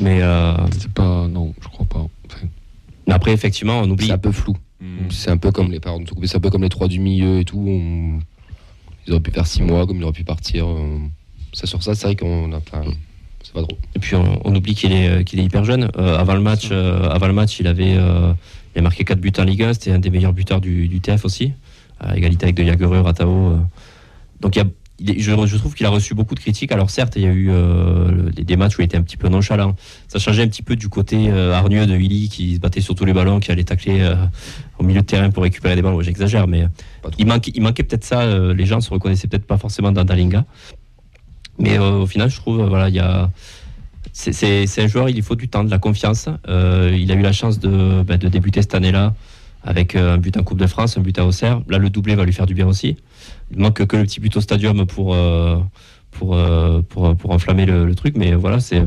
mais, 0.00 0.20
euh, 0.22 0.56
C'est 0.78 0.92
pas. 0.92 1.28
Non, 1.28 1.54
je 1.62 1.68
crois 1.68 1.86
pas. 1.86 2.06
Enfin, 2.26 2.46
mais 3.06 3.12
après, 3.14 3.32
effectivement, 3.32 3.80
on 3.80 3.90
oublie. 3.90 4.06
C'est 4.06 4.12
un 4.12 4.18
peu 4.18 4.32
flou. 4.32 4.54
Hmm. 4.80 5.08
C'est 5.10 5.30
un 5.30 5.36
peu 5.36 5.50
comme 5.52 5.70
les 5.70 5.78
couper, 5.80 6.26
c'est 6.26 6.36
un 6.36 6.40
peu 6.40 6.50
comme 6.50 6.62
les 6.62 6.68
trois 6.68 6.88
du 6.88 7.00
milieu 7.00 7.40
et 7.40 7.44
tout. 7.44 7.64
on- 7.66 8.18
Ils 9.06 9.12
auraient 9.12 9.20
pu 9.22 9.30
faire 9.30 9.46
six 9.46 9.62
mois, 9.62 9.86
comme 9.86 9.98
ils 9.98 10.04
auraient 10.04 10.12
pu 10.12 10.24
partir. 10.24 10.66
euh, 10.66 10.98
Ça 11.52 11.66
sur 11.66 11.82
ça, 11.82 11.94
c'est 11.94 12.06
vrai 12.06 12.16
qu'on 12.16 12.50
a 12.52 12.60
pas. 12.60 12.82
C'est 13.42 13.52
pas 13.52 13.62
trop. 13.62 13.76
Et 13.94 13.98
puis 13.98 14.16
on, 14.16 14.40
on 14.44 14.54
oublie 14.54 14.74
qu'il 14.74 14.92
est, 14.92 15.22
qu'il 15.24 15.38
est 15.38 15.44
hyper 15.44 15.64
jeune. 15.64 15.90
Euh, 15.98 16.16
avant, 16.18 16.34
le 16.34 16.40
match, 16.40 16.68
euh, 16.72 17.08
avant 17.10 17.26
le 17.26 17.32
match, 17.34 17.60
il 17.60 17.66
avait 17.66 17.94
euh, 17.96 18.32
il 18.74 18.78
a 18.78 18.82
marqué 18.82 19.04
4 19.04 19.20
buts 19.20 19.32
en 19.38 19.44
Ligue 19.44 19.62
1. 19.62 19.74
C'était 19.74 19.92
un 19.92 19.98
des 19.98 20.10
meilleurs 20.10 20.32
buteurs 20.32 20.60
du, 20.60 20.88
du 20.88 21.00
TF 21.00 21.24
aussi, 21.26 21.52
à 22.00 22.16
égalité 22.16 22.44
avec 22.46 22.56
De 22.56 22.64
Jagereux, 22.64 23.00
Ratao. 23.00 23.28
euh. 23.50 23.58
Donc 24.40 24.56
il 24.56 24.60
y 24.60 24.62
a, 24.62 24.66
il 25.00 25.20
je, 25.20 25.32
je 25.46 25.56
trouve 25.56 25.74
qu'il 25.74 25.84
a 25.86 25.90
reçu 25.90 26.14
beaucoup 26.14 26.34
de 26.34 26.40
critiques. 26.40 26.70
Alors 26.72 26.88
certes, 26.90 27.14
il 27.16 27.22
y 27.22 27.26
a 27.26 27.30
eu 27.32 27.48
euh, 27.50 28.30
des- 28.30 28.44
des 28.44 28.56
matchs 28.56 28.78
où 28.78 28.82
il 28.82 28.84
était 28.84 28.96
un 28.96 29.02
petit 29.02 29.16
peu 29.16 29.28
nonchalant. 29.28 29.74
Ça 30.08 30.18
changeait 30.18 30.42
un 30.42 30.48
petit 30.48 30.62
peu 30.62 30.76
du 30.76 30.88
côté 30.88 31.30
euh, 31.30 31.52
hargneux 31.52 31.86
de 31.86 31.94
Willy 31.94 32.28
qui 32.28 32.54
se 32.54 32.60
battait 32.60 32.80
sur 32.80 32.94
tous 32.94 33.04
les 33.04 33.12
ballons, 33.12 33.40
qui 33.40 33.50
allait 33.50 33.64
tacler 33.64 34.00
euh, 34.02 34.14
au 34.78 34.84
milieu 34.84 35.00
de 35.00 35.06
terrain 35.06 35.30
pour 35.30 35.42
récupérer 35.42 35.74
des 35.76 35.82
ballons. 35.82 36.00
J'exagère, 36.00 36.46
mais 36.46 36.66
il 37.18 37.26
manquait, 37.26 37.52
il 37.54 37.62
manquait 37.62 37.82
peut-être 37.82 38.04
ça. 38.04 38.20
euh, 38.20 38.54
les 38.54 38.66
gens 38.66 38.80
se 38.80 38.90
reconnaissaient 38.90 39.26
peut-être 39.28 39.46
pas 39.46 39.58
forcément 39.58 39.90
dans 39.92 40.04
Dalinga. 40.04 40.44
Mais 41.58 41.78
au 41.78 42.06
final, 42.06 42.30
je 42.30 42.36
trouve, 42.36 42.62
voilà, 42.66 42.88
il 42.88 42.94
y 42.96 43.00
a. 43.00 43.30
C'est- 44.12 44.80
un 44.80 44.86
joueur, 44.86 45.08
il 45.08 45.14
lui 45.16 45.22
faut 45.22 45.34
du 45.36 45.48
temps, 45.48 45.64
de 45.64 45.70
la 45.70 45.78
confiance. 45.78 46.28
Euh, 46.48 46.96
il 46.96 47.10
a 47.10 47.14
eu 47.14 47.22
la 47.22 47.32
chance 47.32 47.58
de, 47.58 48.02
bah, 48.02 48.16
de 48.16 48.28
débuter 48.28 48.60
cette 48.62 48.74
année-là 48.74 49.14
avec 49.64 49.96
un 49.96 50.18
but 50.18 50.36
en 50.36 50.42
Coupe 50.42 50.58
de 50.58 50.66
France, 50.66 50.96
un 50.98 51.00
but 51.00 51.18
à 51.18 51.24
Auxerre. 51.26 51.62
Là, 51.68 51.78
le 51.78 51.90
doublé 51.90 52.14
va 52.14 52.24
lui 52.24 52.32
faire 52.32 52.46
du 52.46 52.54
bien 52.54 52.66
aussi. 52.66 52.96
Il 53.50 53.58
manque 53.58 53.84
que 53.86 53.96
le 53.96 54.04
petit 54.04 54.20
but 54.20 54.36
au 54.36 54.40
stadium 54.40 54.86
pour, 54.86 55.14
euh, 55.14 55.58
pour, 56.10 56.34
euh, 56.36 56.80
pour, 56.82 57.16
pour 57.16 57.30
enflammer 57.30 57.66
le, 57.66 57.86
le 57.86 57.94
truc. 57.94 58.16
Mais 58.16 58.34
voilà, 58.34 58.60
c'est. 58.60 58.82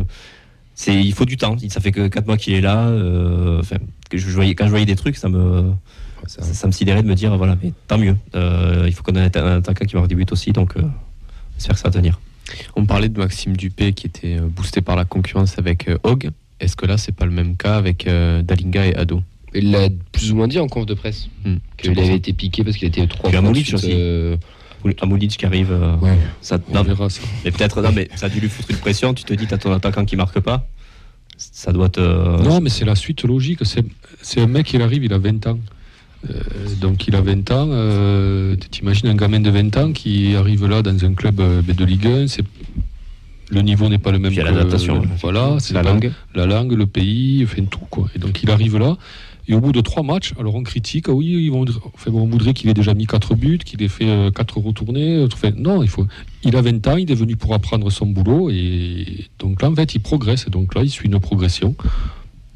c'est- 0.75 1.03
Il 1.03 1.13
faut 1.13 1.25
du 1.25 1.37
temps. 1.37 1.55
Ça 1.69 1.79
fait 1.81 1.91
que 1.91 2.07
4 2.07 2.25
mois 2.27 2.37
qu'il 2.37 2.53
est 2.53 2.61
là. 2.61 2.87
euh, 2.87 3.59
enfin, 3.59 3.77
que 4.09 4.17
je 4.17 4.29
voyais, 4.29 4.55
quand 4.55 4.65
je 4.65 4.69
voyais 4.71 4.85
des 4.85 4.95
trucs, 4.95 5.17
ça 5.17 5.29
me, 5.29 5.71
Ça- 6.27 6.41
ça, 6.43 6.53
ça 6.53 6.67
me 6.67 6.71
sidérait 6.71 7.03
de 7.03 7.07
me 7.07 7.15
dire 7.15 7.35
voilà, 7.37 7.55
mais 7.61 7.71
tant 7.87 7.97
mieux. 7.97 8.15
Euh, 8.35 8.83
il 8.87 8.93
faut 8.93 9.03
qu'on 9.03 9.15
ait 9.15 9.37
un 9.37 9.57
attaquant 9.57 9.85
qui 9.85 9.95
marque 9.95 10.07
des 10.07 10.15
buts 10.15 10.25
aussi. 10.31 10.51
Donc, 10.51 10.75
euh, 10.77 10.81
j'espère 11.57 11.75
que 11.75 11.81
ça 11.81 11.89
va 11.89 11.93
tenir. 11.93 12.19
On 12.75 12.85
parlait 12.85 13.09
de 13.09 13.19
Maxime 13.19 13.55
Dupé 13.57 13.91
qui 13.93 14.07
était 14.07 14.37
euh, 14.37 14.47
boosté 14.47 14.81
par 14.81 14.95
la 14.95 15.05
concurrence 15.05 15.57
avec 15.59 15.87
euh, 15.89 15.97
Hogg. 16.03 16.29
Est-ce 16.59 16.75
que 16.75 16.85
là, 16.85 16.97
c'est 16.97 17.11
pas 17.11 17.25
le 17.25 17.31
même 17.31 17.55
cas 17.57 17.75
avec 17.77 18.07
euh, 18.07 18.41
Dalinga 18.41 18.85
et 18.87 18.95
Ado? 18.95 19.21
Il 19.53 19.71
l'a 19.71 19.89
plus 20.11 20.31
ou 20.31 20.35
moins 20.35 20.47
dit 20.47 20.59
en 20.59 20.67
conf 20.67 20.85
de 20.85 20.93
presse. 20.93 21.29
Hmm. 21.45 21.55
Qu'il 21.77 21.97
avait 21.97 22.15
été 22.15 22.33
piqué 22.33 22.63
parce 22.63 22.75
qu'il 22.77 22.87
était 22.87 23.07
trois 23.07 23.31
fois 23.31 23.53
suite, 23.55 23.73
aussi. 23.73 23.91
euh, 23.93 24.35
Amoulic 25.01 25.37
qui 25.37 25.45
arrive. 25.45 25.71
euh, 25.71 25.95
Ouais. 25.97 26.17
ça, 26.41 26.59
on 26.69 26.73
non, 26.73 26.83
verra 26.83 27.09
ça. 27.09 27.21
mais 27.45 27.51
peut-être, 27.51 27.81
non, 27.81 27.91
mais 27.93 28.09
ça 28.15 28.27
a 28.27 28.29
dû 28.29 28.39
lui 28.39 28.49
foutre 28.49 28.69
une 28.71 28.77
pression. 28.77 29.13
Tu 29.13 29.23
te 29.23 29.33
dis, 29.33 29.47
t'as 29.47 29.57
ton 29.57 29.71
attaquant 29.71 30.05
qui 30.05 30.15
marque 30.15 30.39
pas. 30.39 30.67
Ça 31.37 31.71
doit 31.71 31.89
te. 31.89 31.99
Non, 32.01 32.61
mais 32.61 32.69
c'est 32.69 32.85
la 32.85 32.95
suite 32.95 33.23
logique. 33.23 33.59
C'est 33.63 33.85
c'est 34.21 34.41
un 34.41 34.47
mec, 34.47 34.73
il 34.73 34.81
arrive, 34.81 35.03
il 35.03 35.13
a 35.13 35.17
20 35.17 35.45
ans. 35.47 35.59
Euh, 36.29 36.33
donc 36.81 37.07
il 37.07 37.15
a 37.15 37.21
20 37.21 37.51
ans. 37.51 37.67
Euh, 37.71 38.55
T'imagines 38.71 39.07
un 39.09 39.15
gamin 39.15 39.39
de 39.39 39.49
20 39.49 39.77
ans 39.77 39.91
qui 39.93 40.35
arrive 40.35 40.65
là 40.65 40.81
dans 40.81 41.05
un 41.05 41.13
club 41.13 41.35
de 41.65 41.85
Ligue 41.85 42.07
1. 42.07 42.27
C'est 42.27 42.43
le 43.49 43.61
niveau 43.61 43.87
n'est 43.87 43.97
pas 43.99 44.11
le 44.11 44.19
même 44.19 44.33
il 44.33 44.37
y 44.37 44.41
a 44.41 44.43
que- 44.43 44.49
l'adaptation. 44.49 45.03
Voilà, 45.21 45.55
c'est 45.59 45.73
La 45.73 45.81
pas- 45.83 45.89
langue. 45.91 46.11
la 46.35 46.45
langue, 46.45 46.73
le 46.73 46.85
pays, 46.87 47.41
enfin 47.45 47.63
tout 47.65 47.79
quoi. 47.89 48.07
Et 48.15 48.19
donc 48.19 48.41
il 48.43 48.49
arrive 48.51 48.77
là. 48.77 48.97
Et 49.49 49.53
au 49.55 49.61
bout 49.61 49.71
de 49.71 49.79
trois 49.79 50.03
matchs, 50.03 50.33
alors 50.37 50.55
on 50.55 50.63
critique, 50.63 51.05
ah 51.07 51.13
oui, 51.13 51.27
ils 51.27 51.49
vont, 51.49 51.63
enfin, 51.93 52.11
on 52.11 52.25
voudrait 52.27 52.53
qu'il 52.53 52.69
ait 52.69 52.73
déjà 52.73 52.93
mis 52.93 53.07
quatre 53.07 53.33
buts, 53.33 53.59
qu'il 53.59 53.81
ait 53.81 53.87
fait 53.87 54.09
euh, 54.09 54.29
quatre 54.29 54.57
retournées. 54.57 55.23
Enfin, 55.31 55.51
non, 55.55 55.83
il 55.83 55.89
faut. 55.89 56.05
Il 56.43 56.55
a 56.57 56.61
20 56.61 56.85
ans, 56.87 56.97
il 56.97 57.09
est 57.09 57.15
venu 57.15 57.37
pour 57.37 57.53
apprendre 57.53 57.89
son 57.89 58.07
boulot 58.07 58.49
et 58.49 59.25
donc 59.39 59.61
là 59.61 59.69
en 59.69 59.75
fait 59.75 59.95
il 59.95 59.99
progresse. 59.99 60.45
Et 60.47 60.49
donc 60.49 60.75
là 60.75 60.83
il 60.83 60.89
suit 60.89 61.07
une 61.07 61.19
progression. 61.19 61.75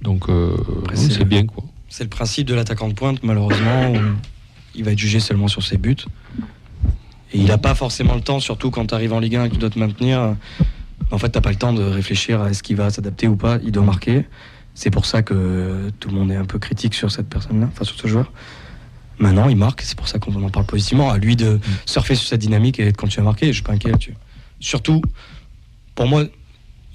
Donc 0.01 0.27
euh, 0.29 0.55
c'est- 0.93 1.23
bien 1.23 1.45
quoi. 1.45 1.63
C'est 1.87 2.03
le 2.03 2.09
principe 2.09 2.47
de 2.47 2.55
l'attaquant 2.55 2.87
de 2.89 2.93
pointe, 2.93 3.19
malheureusement. 3.23 3.93
il 4.75 4.83
va 4.83 4.91
être 4.91 4.99
jugé 4.99 5.19
seulement 5.19 5.47
sur 5.47 5.63
ses 5.63 5.77
buts. 5.77 5.95
Et 7.33 7.37
il 7.37 7.45
n'a 7.45 7.57
pas 7.57 7.75
forcément 7.75 8.15
le 8.15 8.21
temps, 8.21 8.39
surtout 8.39 8.71
quand 8.71 8.87
tu 8.87 8.93
arrives 8.93 9.13
en 9.13 9.19
Ligue 9.19 9.35
1 9.37 9.45
et 9.45 9.49
que 9.49 9.53
tu 9.53 9.59
dois 9.59 9.69
te 9.69 9.79
maintenir. 9.79 10.35
En 11.11 11.17
fait, 11.17 11.29
tu 11.29 11.41
pas 11.41 11.49
le 11.49 11.55
temps 11.57 11.73
de 11.73 11.83
réfléchir 11.83 12.41
à 12.41 12.49
est-ce 12.49 12.63
qu'il 12.63 12.75
va 12.77 12.89
s'adapter 12.89 13.27
ou 13.27 13.35
pas. 13.35 13.59
Il 13.63 13.71
doit 13.71 13.83
marquer. 13.83 14.25
C'est 14.73 14.89
pour 14.89 15.05
ça 15.05 15.21
que 15.21 15.91
tout 15.99 16.09
le 16.09 16.15
monde 16.15 16.31
est 16.31 16.35
un 16.35 16.45
peu 16.45 16.59
critique 16.59 16.93
sur 16.93 17.11
cette 17.11 17.27
personne-là, 17.27 17.69
enfin 17.71 17.83
sur 17.83 17.99
ce 17.99 18.07
joueur. 18.07 18.31
Maintenant, 19.19 19.49
il 19.49 19.57
marque, 19.57 19.81
c'est 19.81 19.97
pour 19.97 20.07
ça 20.07 20.17
qu'on 20.17 20.33
en 20.41 20.49
parle 20.49 20.65
positivement. 20.65 21.11
À 21.11 21.17
lui 21.17 21.35
de 21.35 21.59
surfer 21.85 22.15
sur 22.15 22.27
cette 22.27 22.41
dynamique 22.41 22.79
et 22.79 22.91
de 22.91 22.97
continuer 22.97 23.25
à 23.25 23.29
marquer. 23.29 23.47
Je 23.47 23.53
suis 23.53 23.63
pas 23.63 23.73
inquiet 23.73 23.91
là-dessus. 23.91 24.15
Surtout, 24.59 25.01
pour 25.93 26.07
moi, 26.07 26.25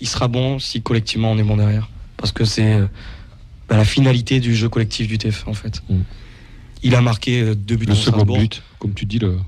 il 0.00 0.08
sera 0.08 0.26
bon 0.26 0.58
si 0.58 0.82
collectivement 0.82 1.30
on 1.30 1.38
est 1.38 1.44
bon 1.44 1.56
derrière. 1.56 1.88
Parce 2.16 2.32
que 2.32 2.44
c'est 2.44 2.74
euh, 2.74 2.86
bah, 3.68 3.76
la 3.76 3.84
finalité 3.84 4.40
du 4.40 4.54
jeu 4.54 4.68
collectif 4.68 5.06
du 5.06 5.18
TF 5.18 5.46
en 5.46 5.54
fait. 5.54 5.82
Mm. 5.88 6.00
Il 6.82 6.94
a 6.94 7.00
marqué 7.00 7.42
euh, 7.42 7.54
deux 7.54 7.76
buts 7.76 7.86
Le 7.86 7.94
second 7.94 8.24
but, 8.24 8.62
comme 8.78 8.94
tu 8.94 9.06
dis, 9.06 9.18
le, 9.18 9.38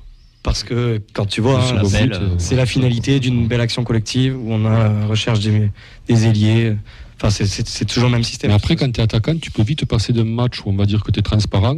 parce 0.43 0.65
que 0.65 1.01
quand 1.13 1.27
tu 1.27 1.41
vois, 1.41 1.61
hein, 1.61 1.77
second 1.77 1.89
belle, 1.91 2.09
but, 2.09 2.15
euh, 2.15 2.21
euh, 2.21 2.35
c'est 2.39 2.57
la 2.57 2.67
finalité 2.67 3.21
d'une 3.21 3.47
belle 3.47 3.61
action 3.61 3.85
collective 3.85 4.37
où 4.37 4.53
on 4.53 4.65
a 4.65 4.89
la 4.89 5.07
recherche 5.07 5.41
des, 5.41 5.71
des 6.09 6.27
ailiers. 6.27 6.77
Enfin, 7.21 7.31
c'est- 7.31 7.85
toujours 7.85 8.09
le 8.09 8.13
même 8.15 8.23
système. 8.25 8.51
Mais 8.51 8.55
après, 8.55 8.77
quand 8.77 8.91
tu 8.93 9.01
es 9.01 9.03
attaquant, 9.03 9.37
tu 9.37 9.51
peux 9.51 9.63
vite 9.63 9.85
passer 9.87 10.13
d'un 10.13 10.25
match 10.25 10.61
où 10.61 10.71
on 10.71 10.77
va 10.77 10.87
dire 10.87 11.03
que 11.03 11.11
tu 11.11 11.19
es 11.19 11.23
transparent, 11.23 11.75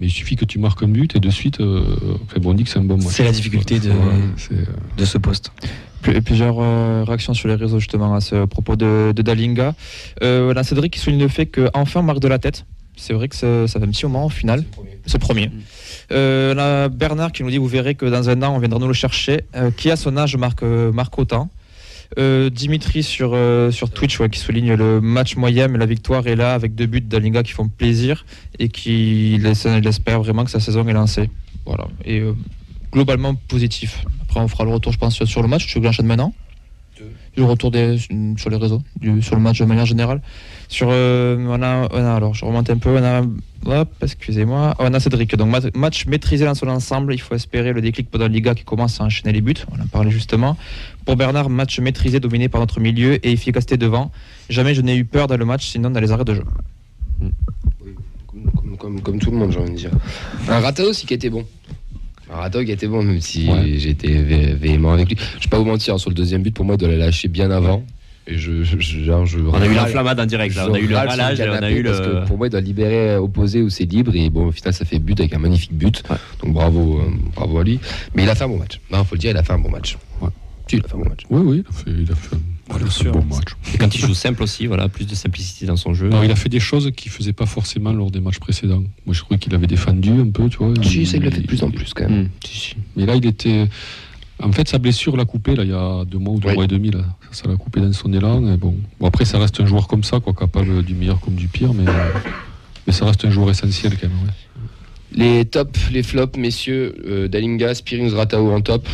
mais 0.00 0.06
il 0.06 0.10
suffit 0.10 0.36
que 0.36 0.44
tu 0.44 0.58
marques 0.58 0.82
un 0.82 0.88
but 0.88 1.16
et 1.16 1.20
de 1.20 1.30
suite, 1.30 1.60
euh, 1.60 1.82
enfin, 2.26 2.40
bon, 2.40 2.50
on 2.50 2.54
dit 2.54 2.64
que 2.64 2.70
c'est 2.70 2.78
un 2.78 2.84
bon 2.84 2.98
match. 2.98 3.06
C'est 3.12 3.24
la 3.24 3.32
difficulté 3.32 3.78
de- 3.80 3.88
Ouais, 3.90 3.96
euh, 4.52 4.64
de 4.98 5.04
ce 5.04 5.16
poste. 5.18 5.50
Plus- 6.02 6.20
Plusieurs 6.20 6.56
euh, 6.60 7.04
réactions 7.06 7.32
sur 7.32 7.48
les 7.48 7.54
réseaux 7.54 7.78
justement 7.78 8.14
à 8.14 8.20
ce 8.20 8.44
propos 8.44 8.76
de, 8.76 9.12
de 9.16 9.22
Dalinga. 9.22 9.74
Euh, 10.22 10.42
voilà, 10.44 10.62
Cédric 10.64 10.92
qui 10.92 10.98
souligne 10.98 11.20
le 11.20 11.28
fait 11.28 11.46
qu'enfin 11.46 12.00
on 12.00 12.02
marque 12.02 12.20
de 12.20 12.28
la 12.28 12.38
tête. 12.38 12.66
C'est 12.96 13.14
vrai 13.14 13.28
que 13.28 13.36
ça, 13.36 13.66
ça 13.68 13.78
fait 13.80 13.86
un 13.86 13.90
petit 13.90 14.04
moment 14.04 14.26
au 14.26 14.28
final. 14.28 14.64
C'est 15.06 15.14
le 15.14 15.18
premier. 15.20 15.50
Euh, 16.10 16.52
là, 16.54 16.88
Bernard 16.88 17.32
qui 17.32 17.42
nous 17.42 17.50
dit 17.50 17.56
vous 17.56 17.66
verrez 17.66 17.94
que 17.94 18.04
dans 18.04 18.28
un 18.28 18.42
an 18.42 18.54
on 18.54 18.58
viendra 18.58 18.78
nous 18.78 18.88
le 18.88 18.92
chercher. 18.92 19.44
Euh, 19.56 19.70
qui 19.70 19.90
à 19.90 19.96
son 19.96 20.16
âge 20.18 20.36
marque, 20.36 20.62
euh, 20.64 20.92
marque 20.92 21.18
autant? 21.18 21.48
Euh, 22.18 22.50
Dimitri 22.50 23.02
sur, 23.02 23.32
euh, 23.34 23.70
Twitch 23.94 24.18
qui 24.30 24.38
souligne 24.38 24.74
le 24.74 25.00
match 25.00 25.36
moyen 25.36 25.68
mais 25.68 25.78
la 25.78 25.86
victoire 25.86 26.26
est 26.26 26.36
là 26.36 26.52
avec 26.54 26.74
deux 26.74 26.86
buts 26.86 27.00
d'Alinga 27.00 27.42
qui 27.42 27.52
font 27.52 27.68
plaisir 27.68 28.26
et 28.58 28.68
qui 28.68 29.38
laisse- 29.40 29.64
espère 29.66 30.22
vraiment 30.22 30.44
que 30.44 30.50
sa 30.50 30.60
saison 30.60 30.86
est 30.86 30.92
lancée. 30.92 31.30
Voilà. 31.64 31.86
Et 32.04 32.20
euh, 32.20 32.34
globalement 32.92 33.34
positif. 33.34 34.04
Après, 34.22 34.40
on 34.40 34.48
fera 34.48 34.64
le 34.64 34.70
retour, 34.70 34.92
je 34.92 34.98
pense, 34.98 35.14
sur- 35.14 35.26
sur 35.26 35.40
le 35.42 35.48
match. 35.48 35.66
Tu 35.66 35.74
veux 35.74 35.80
que 35.80 35.86
j'enchaîne 35.86 36.06
maintenant? 36.06 36.34
Le 37.36 37.44
retour 37.44 37.70
des, 37.70 37.96
sur 38.36 38.50
les 38.50 38.56
réseaux, 38.56 38.82
du- 39.00 39.22
sur 39.22 39.34
le 39.36 39.40
match 39.40 39.58
de 39.58 39.64
manière 39.64 39.86
générale. 39.86 40.20
Sur, 40.68 40.88
euh, 40.90 41.36
on 41.48 41.62
a, 41.62 41.88
on 41.90 41.96
a- 42.04 42.14
alors, 42.14 42.34
je 42.34 42.44
remonte 42.44 42.68
un 42.68 42.76
peu. 42.76 42.90
On 42.90 43.02
a, 43.02 43.22
hop, 43.80 43.88
excusez-moi. 44.02 44.74
On 44.78 44.92
a 44.92 45.00
Cédric. 45.00 45.34
Donc, 45.36 45.48
mat- 45.50 45.74
match 45.74 46.04
maîtrisé 46.06 46.44
dans 46.44 46.54
son 46.54 46.68
ensemble. 46.68 47.14
Il 47.14 47.20
faut 47.20 47.34
espérer 47.34 47.72
le 47.72 47.80
déclic 47.80 48.10
pour 48.10 48.20
la 48.20 48.28
Liga 48.28 48.54
qui 48.54 48.64
commence 48.64 49.00
à 49.00 49.04
enchaîner 49.04 49.32
les 49.32 49.40
buts. 49.40 49.54
On 49.70 49.80
en 49.82 49.86
parlait 49.86 50.10
justement. 50.10 50.58
Pour 51.06 51.16
Bernard, 51.16 51.48
match 51.48 51.78
maîtrisé, 51.80 52.20
dominé 52.20 52.50
par 52.50 52.60
notre 52.60 52.80
milieu 52.80 53.14
et 53.26 53.32
efficacité 53.32 53.78
devant. 53.78 54.10
Jamais 54.50 54.74
je 54.74 54.82
n'ai 54.82 54.96
eu 54.96 55.06
peur 55.06 55.26
dans 55.26 55.38
le 55.38 55.44
match, 55.46 55.66
sinon 55.66 55.88
dans 55.90 56.00
les 56.00 56.12
arrêts 56.12 56.24
de 56.26 56.34
jeu. 56.34 56.44
Comme, 58.78 59.00
comme- 59.00 59.18
tout 59.18 59.30
le 59.30 59.36
monde, 59.38 59.52
j'ai 59.52 59.58
envie 59.58 59.70
de 59.72 59.76
dire. 59.76 59.90
Un 60.48 60.60
Ratao 60.60 60.88
aussi 60.90 61.06
qui 61.06 61.14
était 61.14 61.30
bon. 61.30 61.44
Qui 62.64 62.72
était 62.72 62.86
bon, 62.86 63.02
même 63.02 63.20
si 63.20 63.48
Ouais. 63.48 63.74
j'étais 63.78 64.08
vé- 64.08 64.54
véhément 64.54 64.92
avec 64.92 65.08
lui. 65.08 65.16
Je 65.38 65.44
vais 65.44 65.50
pas 65.50 65.58
vous 65.58 65.64
mentir, 65.64 65.98
sur 66.00 66.10
le 66.10 66.14
deuxième 66.14 66.42
but, 66.42 66.54
pour 66.54 66.64
moi, 66.64 66.74
il 66.74 66.78
doit 66.78 66.88
la 66.88 66.96
lâcher 66.96 67.28
bien 67.28 67.50
avant. 67.50 67.84
Et 68.26 68.38
je, 68.38 68.62
je- 68.62 68.78
je- 68.78 69.00
genre, 69.00 69.26
je 69.26 69.38
On 69.40 69.52
a 69.54 69.66
eu 69.66 69.74
l'enflammade 69.74 70.20
en 70.20 70.26
direct, 70.26 70.54
là. 70.54 70.68
on 70.70 70.74
a 70.74 70.78
eu 70.78 70.86
le 70.86 70.94
ralage 70.94 71.40
et 71.40 71.48
on 71.48 71.52
a 71.54 71.70
eu 71.72 71.82
parce 71.82 71.98
le. 71.98 72.04
que 72.22 72.26
pour 72.26 72.38
moi, 72.38 72.46
il 72.46 72.50
doit 72.50 72.60
libérer 72.60 73.16
opposé 73.16 73.60
où 73.62 73.68
c'est 73.68 73.84
libre. 73.84 74.12
Et 74.14 74.30
bon, 74.30 74.46
au 74.46 74.52
final, 74.52 74.72
ça 74.72 74.84
fait 74.84 75.00
but 75.00 75.18
avec 75.18 75.34
un 75.34 75.38
magnifique 75.38 75.72
but. 75.74 76.02
Ouais. 76.08 76.16
Donc 76.42 76.52
bravo, 76.54 77.00
euh, 77.00 77.10
bravo 77.34 77.58
à 77.58 77.64
lui. 77.64 77.80
Mais 78.14 78.22
il 78.22 78.28
a 78.30 78.34
fait 78.36 78.44
un 78.44 78.48
bon 78.48 78.58
match. 78.58 78.80
Non, 78.92 79.02
faut 79.02 79.16
le 79.16 79.20
dire, 79.20 79.30
il 79.32 79.36
a 79.36 79.42
fait 79.42 79.52
un 79.54 79.58
bon 79.58 79.70
match. 79.70 79.98
Ouais. 80.20 80.28
Si, 80.68 80.76
il 80.76 80.84
a 80.84 80.88
fait 80.88 80.94
un 80.94 80.98
bon 80.98 81.08
match. 81.08 81.20
Oui, 81.30 81.42
oui, 81.44 81.64
il 81.66 81.68
a 81.68 81.72
fait, 81.72 82.02
il 82.02 82.12
a 82.12 82.14
fait 82.14 82.36
un, 82.36 82.38
voilà, 82.72 82.84
bien 82.86 82.92
c'est 82.92 83.00
un 83.08 83.12
sûr. 83.12 83.12
bon 83.12 83.34
match. 83.36 83.52
Et 83.74 83.78
quand 83.78 83.94
il 83.94 84.00
joue 84.00 84.14
simple 84.14 84.42
aussi, 84.42 84.66
voilà, 84.66 84.88
plus 84.88 85.06
de 85.06 85.14
simplicité 85.14 85.66
dans 85.66 85.76
son 85.76 85.94
jeu. 85.94 86.08
Non, 86.08 86.22
il 86.22 86.30
a 86.30 86.36
fait 86.36 86.48
des 86.48 86.60
choses 86.60 86.90
qu'il 86.96 87.10
faisait 87.12 87.32
pas 87.32 87.46
forcément 87.46 87.92
lors 87.92 88.10
des 88.10 88.20
matchs 88.20 88.38
précédents. 88.40 88.82
Moi, 89.06 89.14
je 89.14 89.20
trouvais 89.20 89.38
qu'il 89.38 89.54
avait 89.54 89.66
défendu 89.66 90.10
un 90.10 90.28
peu, 90.30 90.48
tu 90.48 90.58
vois. 90.58 90.74
Si, 90.82 91.06
ça, 91.06 91.16
il 91.18 91.22
le 91.22 91.30
fait 91.30 91.40
de 91.40 91.46
plus 91.46 91.62
en 91.62 91.70
plus 91.70 91.94
quand 91.94 92.08
même. 92.08 92.28
Si, 92.44 92.58
si. 92.58 92.74
Mais 92.96 93.06
là, 93.06 93.14
il 93.14 93.24
était. 93.26 93.68
En 94.42 94.50
fait, 94.50 94.68
sa 94.68 94.78
blessure 94.78 95.16
l'a 95.16 95.24
coupé 95.24 95.54
là, 95.54 95.62
il 95.62 95.70
y 95.70 95.72
a 95.72 96.04
deux 96.04 96.18
mois 96.18 96.34
ou 96.34 96.40
deux 96.40 96.48
Oui. 96.48 96.54
mois 96.54 96.64
et 96.64 96.68
demi. 96.68 96.90
Là. 96.90 97.04
Ça 97.30 97.44
ça 97.44 97.48
l'a 97.48 97.56
coupé 97.56 97.80
dans 97.80 97.92
son 97.92 98.12
élan. 98.12 98.52
Et 98.52 98.56
bon. 98.56 98.74
bon, 98.98 99.06
après, 99.06 99.24
ça 99.24 99.38
reste 99.38 99.60
un 99.60 99.66
joueur 99.66 99.86
comme 99.86 100.02
ça, 100.02 100.18
quoi, 100.18 100.32
capable 100.32 100.82
du 100.82 100.94
meilleur 100.94 101.20
comme 101.20 101.34
du 101.36 101.46
pire, 101.48 101.72
mais, 101.74 101.84
mais 102.86 102.92
ça 102.92 103.04
reste 103.06 103.24
un 103.24 103.30
joueur 103.30 103.50
essentiel 103.50 103.92
quand 103.98 104.08
même. 104.08 104.16
ouais. 104.24 104.32
Les 105.14 105.44
tops, 105.44 105.90
les 105.92 106.02
flops, 106.02 106.38
messieurs, 106.38 106.94
euh, 107.06 107.28
Dalinga, 107.28 107.74
Spearings, 107.74 108.12
Ratao 108.14 108.50
en 108.50 108.60
top. 108.62 108.88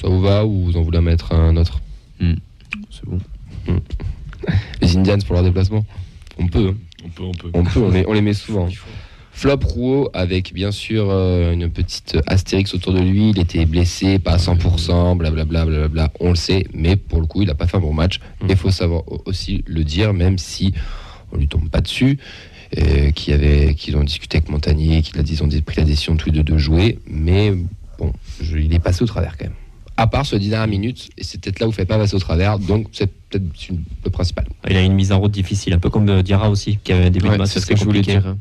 Ça 0.00 0.08
vous 0.08 0.20
va 0.20 0.44
ou 0.44 0.64
vous 0.64 0.76
en 0.76 0.82
voulez 0.82 1.00
mettre 1.00 1.32
un 1.32 1.56
autre? 1.56 1.80
C'est 3.04 3.10
bon. 3.72 3.80
Les 4.80 4.96
Indians 4.96 5.18
pour 5.24 5.34
leur 5.34 5.44
déplacement 5.44 5.84
On 6.38 6.46
peut, 6.48 6.68
hein. 6.70 6.76
On 7.04 7.08
peut, 7.08 7.22
on 7.24 7.32
peut. 7.32 7.50
on 7.54 7.64
peut, 7.64 7.80
on 7.80 7.90
les, 7.90 8.04
on 8.06 8.12
les 8.12 8.20
met 8.22 8.32
souvent. 8.34 8.68
Flop 9.34 9.60
Rouault 9.64 10.10
avec 10.12 10.52
bien 10.52 10.70
sûr 10.72 11.06
euh, 11.10 11.52
une 11.52 11.70
petite 11.70 12.18
astérix 12.26 12.74
autour 12.74 12.92
de 12.92 13.00
lui. 13.00 13.30
Il 13.30 13.38
était 13.38 13.64
blessé, 13.64 14.18
pas 14.18 14.32
à 14.32 14.36
100%, 14.36 15.16
blablabla, 15.16 15.64
blablabla. 15.64 16.12
On 16.20 16.30
le 16.30 16.34
sait, 16.36 16.64
mais 16.74 16.96
pour 16.96 17.20
le 17.20 17.26
coup, 17.26 17.42
il 17.42 17.48
n'a 17.48 17.54
pas 17.54 17.66
fait 17.66 17.76
un 17.78 17.80
bon 17.80 17.94
match. 17.94 18.20
Mm. 18.42 18.46
Il 18.50 18.56
faut 18.56 18.70
savoir 18.70 19.02
au- 19.10 19.22
aussi 19.24 19.64
le 19.66 19.84
dire, 19.84 20.12
même 20.12 20.38
si 20.38 20.74
on 21.32 21.36
lui 21.38 21.48
tombe 21.48 21.68
pas 21.70 21.80
dessus. 21.80 22.18
euh, 22.78 23.10
qui 23.10 23.34
avait, 23.34 23.74
qu'ils 23.74 23.98
ont 23.98 24.02
discuté 24.04 24.38
avec 24.38 24.48
Montagnier, 24.48 25.02
qu'ils 25.02 25.42
ont 25.42 25.48
pris 25.60 25.76
la 25.76 25.84
décision 25.84 26.16
tous 26.16 26.30
les 26.30 26.32
deux 26.32 26.42
de 26.42 26.56
jouer, 26.56 26.98
mais 27.06 27.52
bon, 27.98 28.14
je- 28.40 28.56
il 28.56 28.72
est 28.72 28.78
passé 28.78 29.02
au 29.02 29.06
travers 29.06 29.36
quand 29.36 29.44
même. 29.44 29.52
À 29.96 30.06
part 30.06 30.24
ce 30.24 30.36
10 30.36 30.48
dernières 30.50 30.68
minutes, 30.68 31.10
et 31.18 31.22
c'est 31.24 31.38
peut-être 31.40 31.60
là 31.60 31.66
où 31.66 31.68
il 31.68 31.72
ne 31.72 31.76
fait 31.76 31.84
pas 31.84 31.98
passer 31.98 32.14
au 32.14 32.18
travers, 32.18 32.58
donc 32.58 32.86
c'est 32.92 33.06
peut-être 33.28 33.44
une- 33.68 33.82
le 34.04 34.10
principal. 34.10 34.46
Il 34.68 34.76
a 34.76 34.80
une 34.82 34.94
mise 34.94 35.12
en 35.12 35.18
route 35.20 35.30
difficile, 35.32 35.74
un 35.74 35.78
peu 35.78 35.90
comme 35.90 36.08
euh, 36.08 36.22
Diarra 36.22 36.48
aussi, 36.50 36.78
qui 36.82 36.92
avait 36.92 37.04
un 37.06 37.10
début 37.10 37.26
Ouais, 37.26 37.32
de 37.34 37.38
match 37.38 37.50
c'est 37.50 37.60
ce 37.60 37.66
que 37.66 37.76
je 37.76 37.84
voulais 37.84 38.00
dire. 38.00 38.34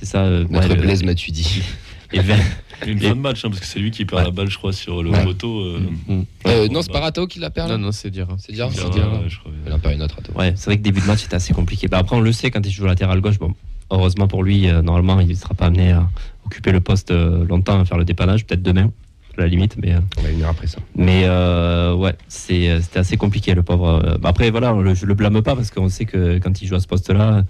C'est 0.00 0.06
ça. 0.06 0.24
euh, 0.24 0.44
Notre 0.50 0.68
ouais, 0.68 0.76
Blaise 0.76 1.04
Matuidi. 1.04 1.62
et 2.12 2.18
Une 2.86 3.00
fin 3.00 3.08
de 3.10 3.20
match, 3.20 3.42
hein, 3.44 3.48
parce 3.48 3.60
que 3.60 3.66
c'est 3.66 3.78
lui 3.78 3.90
qui 3.90 4.04
perd 4.04 4.22
la 4.24 4.30
balle, 4.30 4.50
je 4.50 4.58
crois, 4.58 4.72
sur 4.72 5.02
le 5.02 5.10
Ouais. 5.10 5.24
poteau. 5.24 5.60
euh, 5.60 5.80
Mm. 6.08 6.22
Euh, 6.46 6.68
non, 6.68 6.82
c'est 6.82 6.92
pas 6.92 7.00
Ratao 7.00 7.26
qui 7.26 7.38
l'a 7.38 7.48
perdu. 7.50 7.72
Non, 7.72 7.78
non, 7.78 7.92
c'est 7.92 8.08
hein. 8.18 8.26
C'est 8.38 8.52
dire, 8.52 8.68
il 8.70 8.74
y 8.74 8.76
c'est 8.78 8.84
a- 8.86 8.90
dire. 8.90 9.10
ouais, 9.12 9.28
je 9.28 9.38
crois. 9.38 9.52
Il 9.66 9.72
en 9.72 9.78
perd 9.78 9.94
une 9.94 10.02
autre, 10.02 10.16
Ratao. 10.16 10.36
Ouais, 10.36 10.52
c'est 10.56 10.66
vrai 10.66 10.76
que 10.76 10.82
début 10.82 11.00
de 11.00 11.06
match 11.06 11.22
c'était 11.22 11.36
assez 11.36 11.54
compliqué. 11.54 11.88
Bah, 11.88 11.98
après, 11.98 12.16
on 12.16 12.20
le 12.20 12.32
sait 12.32 12.50
quand 12.50 12.64
il 12.66 12.70
joue 12.70 12.84
latéral 12.84 13.20
gauche. 13.22 13.38
Bon, 13.38 13.54
heureusement 13.90 14.28
pour 14.28 14.42
lui, 14.42 14.68
euh, 14.68 14.82
normalement, 14.82 15.20
il 15.20 15.28
ne 15.28 15.34
sera 15.34 15.54
pas 15.54 15.66
amené 15.66 15.92
à 15.92 16.06
occuper 16.44 16.70
le 16.72 16.80
poste 16.80 17.12
euh, 17.12 17.46
longtemps, 17.46 17.80
à 17.80 17.84
faire 17.86 17.96
le 17.98 18.04
dépannage, 18.04 18.44
peut-être 18.44 18.62
demain, 18.62 18.90
à 19.38 19.46
la 19.46 19.48
limite. 19.48 19.76
Mais, 19.82 19.92
euh, 19.94 19.98
On 20.18 20.22
va 20.22 20.28
venir 20.28 20.48
après 20.48 20.66
ça. 20.66 20.78
mais 20.94 21.22
euh, 21.24 21.94
ouais, 21.94 22.14
c'est, 22.28 22.68
euh, 22.68 22.80
c'était 22.80 22.98
assez 22.98 23.16
compliqué, 23.16 23.54
le 23.54 23.62
pauvre. 23.62 24.18
Bah, 24.20 24.28
après, 24.30 24.50
voilà, 24.50 24.72
le, 24.72 24.94
je 24.94 25.06
le 25.06 25.14
blâme 25.14 25.42
pas 25.42 25.54
parce 25.54 25.70
qu'on 25.70 25.88
sait 25.88 26.04
que 26.04 26.38
quand 26.38 26.60
il 26.62 26.66
joue 26.68 26.74
à 26.74 26.80
ce 26.80 26.86
poste-là, 26.86 27.44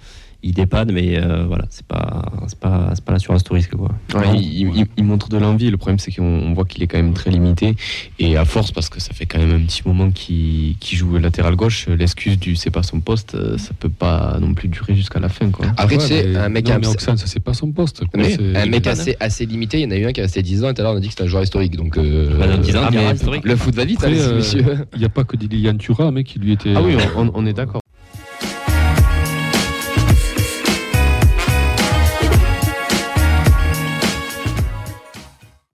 il 0.47 0.53
dépanne, 0.55 0.93
mais 0.93 1.19
euh, 1.19 1.45
voilà, 1.47 1.65
c'est 1.71 1.85
pas, 1.87 2.25
c'est 2.47 2.59
pas, 2.59 2.91
c'est 2.95 3.05
pas 3.05 3.13
l'assurance 3.13 3.43
tout 3.45 3.55
risque, 3.55 3.75
quoi. 3.75 3.91
Ouais, 4.15 4.39
il, 4.39 4.69
il- 4.77 4.87
il 4.97 5.05
montre 5.05 5.29
de 5.29 5.37
l'envie. 5.39 5.71
Le 5.71 5.77
problème, 5.77 5.99
c'est 5.99 6.13
qu'on 6.13 6.23
on 6.25 6.53
voit 6.55 6.65
qu'il 6.65 6.83
est 6.83 6.87
quand 6.87 6.99
même 6.99 7.13
très 7.15 7.31
limité. 7.31 7.75
Et 8.19 8.37
à 8.37 8.45
force, 8.45 8.73
parce 8.73 8.89
que 8.89 9.01
ça 9.01 9.13
fait 9.15 9.27
quand 9.27 9.39
même 9.39 9.53
un 9.53 9.65
petit 9.67 9.83
moment 9.85 10.11
qu'il 10.11 10.77
qu'il 10.79 10.99
joue 10.99 11.19
latéral 11.19 11.57
gauche, 11.57 11.87
l'excuse 11.89 12.39
du 12.39 12.57
c'est 12.57 12.71
pas 12.71 12.83
son 12.83 13.01
poste, 13.01 13.35
euh, 13.35 13.59
ça 13.59 13.71
peut 13.79 13.89
pas 13.89 14.39
non 14.41 14.55
plus 14.55 14.69
durer 14.69 14.95
jusqu'à 14.95 15.21
la 15.21 15.29
fin. 15.29 15.51
Quoi. 15.51 15.67
Après, 15.77 15.97
Ouais, 15.97 16.03
tu 16.03 16.09
sais, 16.09 16.37
un 16.37 16.49
mec, 16.49 16.69
non, 16.69 16.75
à- 16.75 16.79
mais 16.79 16.87
Oxane, 16.89 17.17
ça 17.17 17.27
c'est 17.27 17.41
pas 17.41 17.55
son 17.55 17.73
poste. 17.73 18.01
quoi. 18.07 18.09
mais 18.21 18.31
C'est- 18.37 18.57
un 18.57 18.67
mec 18.67 18.87
assez, 18.87 19.17
assez 19.21 19.47
limité, 19.47 19.79
il 19.81 19.85
y 19.85 19.87
en 19.87 19.91
a 19.91 19.97
eu 19.97 20.07
un 20.07 20.13
qui 20.13 20.21
est 20.21 20.25
resté 20.25 20.43
10 20.43 20.65
ans, 20.65 20.71
et 20.71 20.75
tout 20.75 20.81
à 20.81 20.85
l'heure 20.85 20.95
on 20.95 20.97
a 20.97 21.01
dit 21.01 21.09
que 21.09 21.13
c'était 21.13 21.25
un 21.25 21.29
joueur 21.29 21.43
historique. 21.43 21.77
Donc, 21.77 21.97
euh, 21.99 22.39
Bah, 22.39 22.47
dans 22.47 22.59
10 22.59 22.77
ans, 22.77 22.81
ah, 22.87 22.91
Diarra 22.91 23.09
mais 23.11 23.15
historique. 23.17 23.45
le 23.45 23.57
foot 23.57 23.75
va 23.75 23.85
vite, 23.85 23.99
Après, 24.03 24.19
hein, 24.21 24.29
euh. 24.33 24.77
Il 24.95 24.99
n'y 25.01 25.05
a 25.05 25.09
pas 25.09 25.25
que 25.25 25.37
Lilian 25.37 25.77
Thuram, 25.77 26.15
mec, 26.15 26.27
qui 26.27 26.39
lui 26.39 26.53
était. 26.53 26.73
Ah 26.77 26.83
oui, 26.83 26.95
on, 27.17 27.23
on- 27.27 27.33
on 27.35 27.47
est 27.47 27.53
d'accord. 27.53 27.81